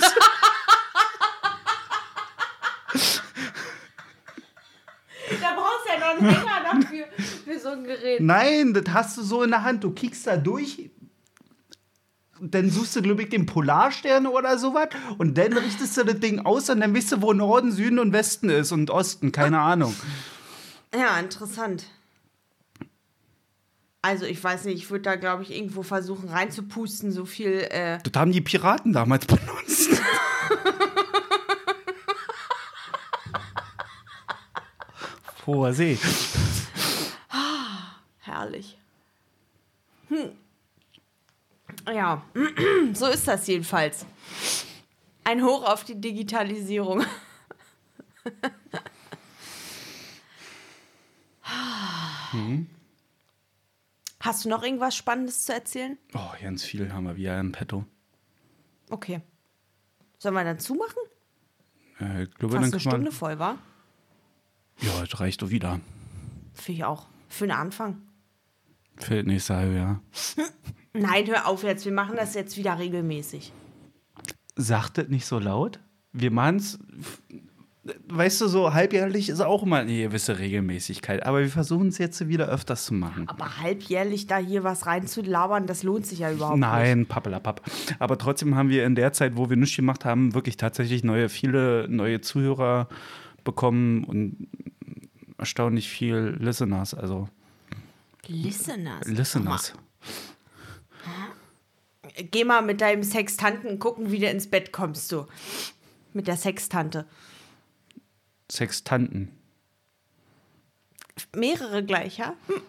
[5.40, 7.04] da einen Hänger dafür,
[7.44, 8.20] für so ein Gerät.
[8.20, 9.84] Nein, das hast du so in der Hand.
[9.84, 10.90] Du kiekst da durch.
[12.42, 14.88] Dann suchst du, glaube ich, den Polarstern oder sowas.
[15.18, 18.12] Und dann richtest du das Ding aus und dann weißt du, wo Norden, Süden und
[18.14, 19.30] Westen ist und Osten.
[19.30, 19.94] Keine Ahnung.
[20.94, 21.84] Ja, interessant.
[24.02, 27.66] Also ich weiß nicht, ich würde da, glaube ich, irgendwo versuchen reinzupusten, so viel.
[27.70, 29.90] Äh, Das haben die Piraten damals benutzt.
[35.46, 35.98] Hoher See.
[38.18, 38.78] herrlich.
[40.08, 40.32] Hm.
[41.86, 42.22] Ja,
[42.92, 44.04] so ist das jedenfalls.
[45.24, 47.04] Ein Hoch auf die Digitalisierung.
[54.20, 55.98] Hast du noch irgendwas Spannendes zu erzählen?
[56.14, 57.84] Oh, ganz viel haben wir wieder im Petto.
[58.90, 59.22] Okay.
[60.18, 61.02] Sollen wir dann zumachen?
[61.98, 62.80] Äh, ich glaube, Fast dann eine.
[62.80, 63.58] Stunde voll, war?
[64.82, 65.80] Ja, das reicht doch wieder.
[66.54, 67.06] Finde ich auch.
[67.28, 67.98] Für den Anfang.
[68.96, 70.00] Für das nächste halbe Jahr.
[70.92, 71.84] Nein, hör auf jetzt.
[71.84, 73.52] Wir machen das jetzt wieder regelmäßig.
[74.56, 75.78] Sagt das nicht so laut?
[76.12, 76.78] Wir machen es.
[78.08, 81.24] Weißt du, so halbjährlich ist auch immer eine gewisse Regelmäßigkeit.
[81.24, 83.26] Aber wir versuchen es jetzt wieder öfters zu machen.
[83.28, 86.68] Aber halbjährlich da hier was reinzulabern, das lohnt sich ja überhaupt nicht.
[86.68, 87.62] Nein, pappelapapp.
[87.98, 91.28] Aber trotzdem haben wir in der Zeit, wo wir nichts gemacht haben, wirklich tatsächlich neue,
[91.28, 92.88] viele neue Zuhörer
[93.44, 94.48] bekommen und
[95.40, 96.94] erstaunlich viel Listeners.
[96.94, 97.28] Also
[98.26, 99.06] Listeners.
[99.06, 99.72] Listeners.
[102.30, 105.26] Geh mal mit deinem Sextanten gucken, wie du ins Bett kommst, du.
[106.12, 107.06] Mit der Sextante.
[108.50, 109.30] Sextanten.
[111.34, 112.34] Mehrere gleich, ja?
[112.46, 112.62] Hm.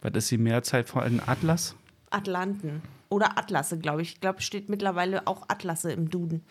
[0.00, 1.74] Was ist die Mehrzahl von einem Atlas?
[2.10, 2.82] Atlanten.
[3.08, 4.14] Oder Atlasse, glaube ich.
[4.14, 6.44] Ich glaube, steht mittlerweile auch Atlasse im Duden.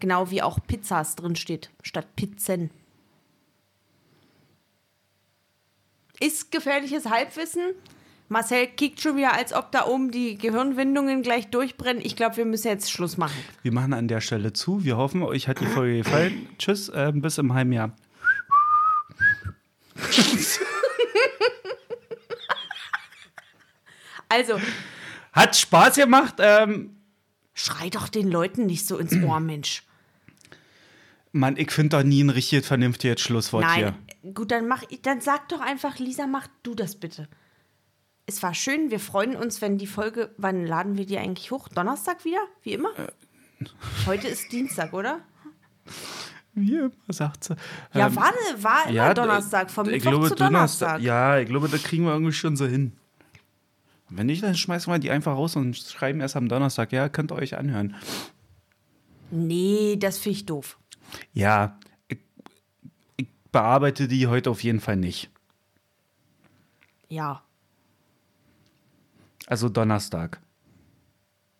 [0.00, 2.70] Genau wie auch Pizzas drin steht, statt Pizzen.
[6.20, 7.62] Ist gefährliches Halbwissen.
[8.28, 12.02] Marcel kickt schon wieder, als ob da oben die Gehirnwindungen gleich durchbrennen.
[12.04, 13.36] Ich glaube, wir müssen jetzt Schluss machen.
[13.62, 14.82] Wir machen an der Stelle zu.
[14.84, 16.48] Wir hoffen, euch hat die Folge gefallen.
[16.58, 17.92] Tschüss, äh, bis im halben Jahr.
[24.28, 24.60] Also,
[25.32, 26.34] Hat Spaß gemacht.
[26.38, 26.96] Ähm,
[27.52, 29.84] schrei doch den Leuten nicht so ins Ohr, Mensch.
[31.30, 33.94] Mann, ich finde doch nie ein richtig vernünftiges Schlusswort Nein, hier.
[34.32, 37.28] Gut, dann mach ich, dann sag doch einfach, Lisa, mach du das bitte.
[38.26, 41.68] Es war schön, wir freuen uns, wenn die Folge, wann laden wir die eigentlich hoch?
[41.68, 42.40] Donnerstag wieder?
[42.62, 42.90] Wie immer?
[44.06, 45.20] Heute ist Dienstag, oder?
[46.54, 47.56] Wie immer, sagt sie.
[47.92, 51.00] Ja, Ähm, war, war immer ja, Donnerstag, vom ich Mittwoch glaube, zu Donnerstag.
[51.02, 52.92] Ja, ich glaube, das kriegen wir irgendwie schon so hin.
[54.08, 56.92] Wenn nicht, dann schmeißen wir die einfach raus und schreiben erst am Donnerstag.
[56.92, 57.96] Ja, könnt ihr euch anhören.
[59.30, 60.78] Nee, das finde ich doof.
[61.32, 61.78] Ja,
[63.54, 65.30] bearbeite die heute auf jeden Fall nicht.
[67.08, 67.42] Ja,
[69.46, 70.40] Also Donnerstag.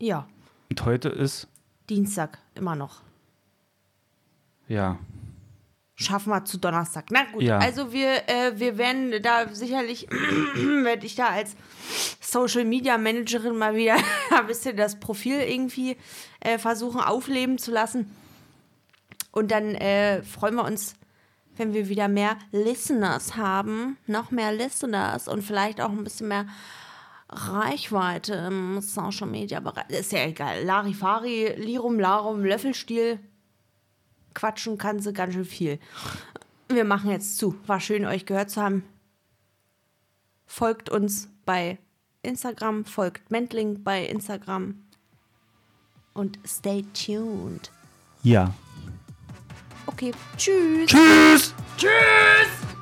[0.01, 0.27] ja,
[0.71, 1.47] Und heute ist,
[1.89, 3.01] Dienstag, immer noch.
[4.69, 4.99] ja,
[5.97, 7.05] Schaffen wir zu Donnerstag.
[7.13, 7.59] Na gut, Ja.
[7.59, 10.09] also wir, äh, wir werden da sicherlich,
[10.83, 11.55] werde ich da als
[12.21, 13.95] Social Media Managerin mal wieder
[14.37, 15.97] ein bisschen das Profil irgendwie
[16.41, 18.11] äh, versuchen aufleben zu lassen.
[19.31, 20.97] Und dann äh, freuen wir uns,
[21.57, 26.47] wenn wir wieder mehr Listeners haben, noch mehr Listeners und vielleicht auch ein bisschen mehr
[27.29, 29.89] Reichweite im Social Media Bereich.
[29.89, 30.65] Ist ja egal.
[30.65, 33.19] Larifari, Lirum, Larum, Löffelstiel.
[34.35, 35.79] Quatschen kann sie ganz schön viel.
[36.69, 37.57] Wir machen jetzt zu.
[37.67, 38.85] War schön, euch gehört zu haben.
[40.47, 41.79] Folgt uns bei
[42.23, 44.83] Instagram, folgt Mentling bei Instagram
[46.15, 47.71] und stay tuned.
[48.23, 48.55] Ja.
[49.87, 50.87] Okay, tschüss.
[50.91, 51.55] Tschüss.
[51.77, 52.74] Tschüss.